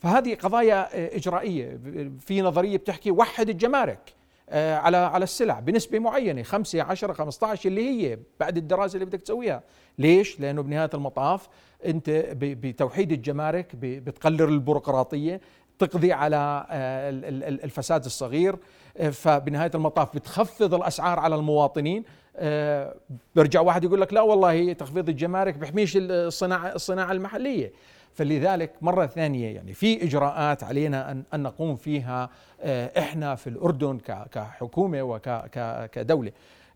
[0.00, 1.78] فهذه قضايا إجرائية.
[2.20, 4.14] في نظرية بتحكي وحد الجمارك.
[4.52, 9.62] على على السلع بنسبة معينة 5 10 15 اللي هي بعد الدراسة اللي بدك تسويها.
[9.98, 11.48] ليش؟ لأنه بنهاية المطاف
[11.86, 15.40] أنت ب- بتوحيد الجمارك بتقلل البيروقراطية
[15.78, 18.56] تقضي على آه، ال- ال- ال- الفساد الصغير.
[18.96, 22.04] آه، فبنهاية المطاف بتخفض الأسعار على المواطنين.
[22.36, 22.94] آه،
[23.36, 27.72] برجع واحد يقول لك لا والله تخفيض الجمارك بيحميش الصناعة الصناعة المحلية.
[28.14, 33.98] فلذلك مرة ثانية يعني في إجراءات علينا أن, نقوم فيها آه، إحنا في الأردن
[34.32, 36.32] كحكومة وكدولة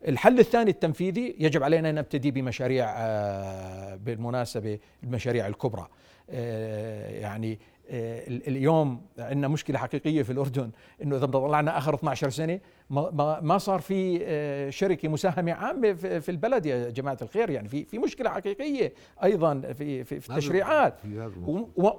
[0.08, 5.88] الحل الثاني التنفيذي يجب علينا أن نبتدي بمشاريع آه، بالمناسبة المشاريع الكبرى.
[6.30, 7.58] آه، يعني
[7.90, 10.70] اليوم عندنا مشكلة حقيقية في الأردن
[11.02, 12.60] إنه إذا طلعنا آخر 12 سنة
[12.90, 17.98] ما, صار في آه، شركة مساهمة عامة في البلد يا جماعة الخير يعني في في
[17.98, 18.92] مشكلة حقيقية
[19.24, 20.94] أيضا في في, في التشريعات.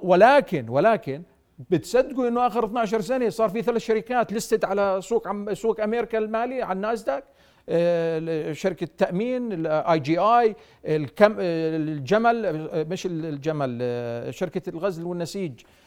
[0.02, 1.22] ولكن ولكن
[1.70, 6.18] بتصدقوا إنه آخر 12 سنة صار في ثلاث شركات listed على سوق عم سوق أمريكا
[6.18, 7.24] المالي على الناسداك
[7.70, 15.52] آه، شركة التامين الاي جي آي آه، الجمل آه، مش الجمل آه، شركة الغزل والنسيج.
[15.52, 15.77] آه، آه،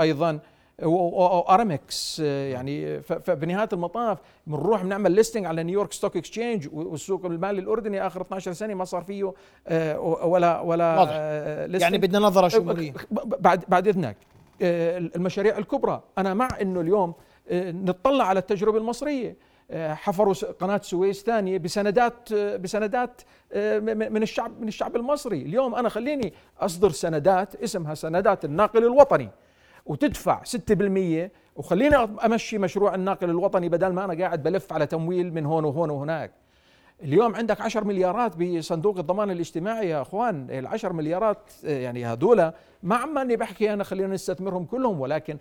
[0.00, 0.38] أيضا
[0.82, 7.60] وارامكس يعني ف- فبنهايه المطاف بنروح بنعمل listing على New York Stock Exchange والسوق المالي
[7.60, 9.32] الأردني آخر 12 سنة ما صار فيه
[9.68, 11.10] آه، ولا ولا واضح.
[11.14, 11.98] آه، يعني.
[11.98, 12.92] بدنا نظرة شموليه
[13.40, 14.16] بعد بعد إذنك
[14.62, 17.14] آه، المشاريع الكبرى أنا مع إنه اليوم
[17.50, 19.36] آه، نطلع على التجربة المصرية آه،
[19.74, 25.42] حفروا س- قناة سويس ثانية بسندات آه، بسندات آه، من الشعب من الشعب المصري.
[25.42, 29.28] اليوم أنا خليني أصدر سندات اسمها سندات الناقل الوطني
[29.86, 35.46] وتدفع 6% وخليني أمشي مشروع الناقل الوطني بدل ما أنا قاعد بلف على تمويل من
[35.46, 36.32] هون وهون وهناك.
[37.02, 40.50] اليوم عندك 10 مليارات بصندوق الضمان الاجتماعي يا أخوان.
[40.50, 45.00] العشر مليارات آه، يعني هذولا ما عماني بحكي أنا خلينا نستثمرهم كلهم.
[45.00, 45.38] ولكن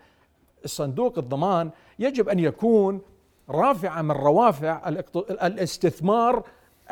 [0.66, 1.70] الصندوق الضمان
[2.00, 3.02] يجب أن يكون
[3.50, 4.90] رافعة من روافع
[5.30, 6.44] الاستثمار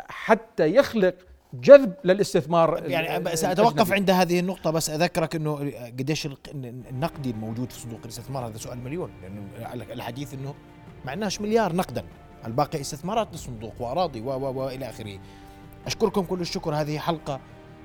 [0.10, 1.16] حتى يخلق
[1.54, 3.92] جذب للاستثمار يعني سأتوقف.
[3.94, 8.78] عند هذه النقطة بس أذكرك أنه قديش الق- النقدي الموجود في صندوق الاستثمار هذا سؤال
[8.84, 9.12] مليون.
[9.22, 10.54] لأنه الحديث أنه
[11.06, 12.04] ما عندناش مليار نقدا.
[12.46, 15.20] الباقي استثمارات للصندوق وأراضي و و وإلى آخره.
[15.86, 16.76] أشكركم كل الشكر.
[16.76, 17.40] هذه حلقة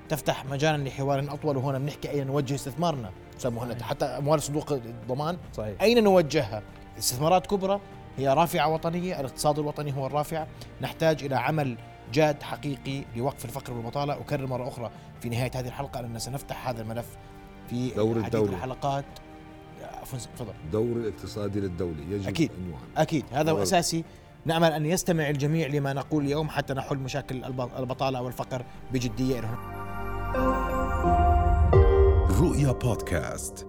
[0.09, 3.11] تفتح مجالا لحوار أطول وهنا بنحكي أين نوجه استثمارنا.
[3.37, 5.83] أستاذ مهند حتى أموال صندوق الضمان صحيح.
[5.83, 6.62] أين نوجهها؟
[6.99, 7.81] استثمارات كبرى
[8.16, 10.46] هي رافعة وطنية الاقتصاد الوطني هو الرافع.
[10.80, 11.76] نحتاج إلى عمل
[12.12, 14.12] جاد حقيقي لوقف الفقر والبطالة.
[14.14, 14.90] أكرر مرة أخرى
[15.20, 17.06] في نهاية هذه الحلقة أننا سنفتح هذا الملف
[17.70, 18.50] في دور عديد الدولة.
[18.56, 19.04] الحلقات.
[20.00, 20.52] عفوا تفضل.
[20.64, 22.00] الدور الاقتصادي للدولة.
[22.10, 22.50] يجب أكيد.
[22.50, 23.24] أن أكيد.
[23.32, 24.04] هذا هو دور- أساسي.
[24.46, 29.40] نأمل أن يستمع الجميع لما نقول اليوم حتى نحل مشاكل الب- البطالة والفقر بجدية
[32.40, 33.66] رؤيا بودكاست.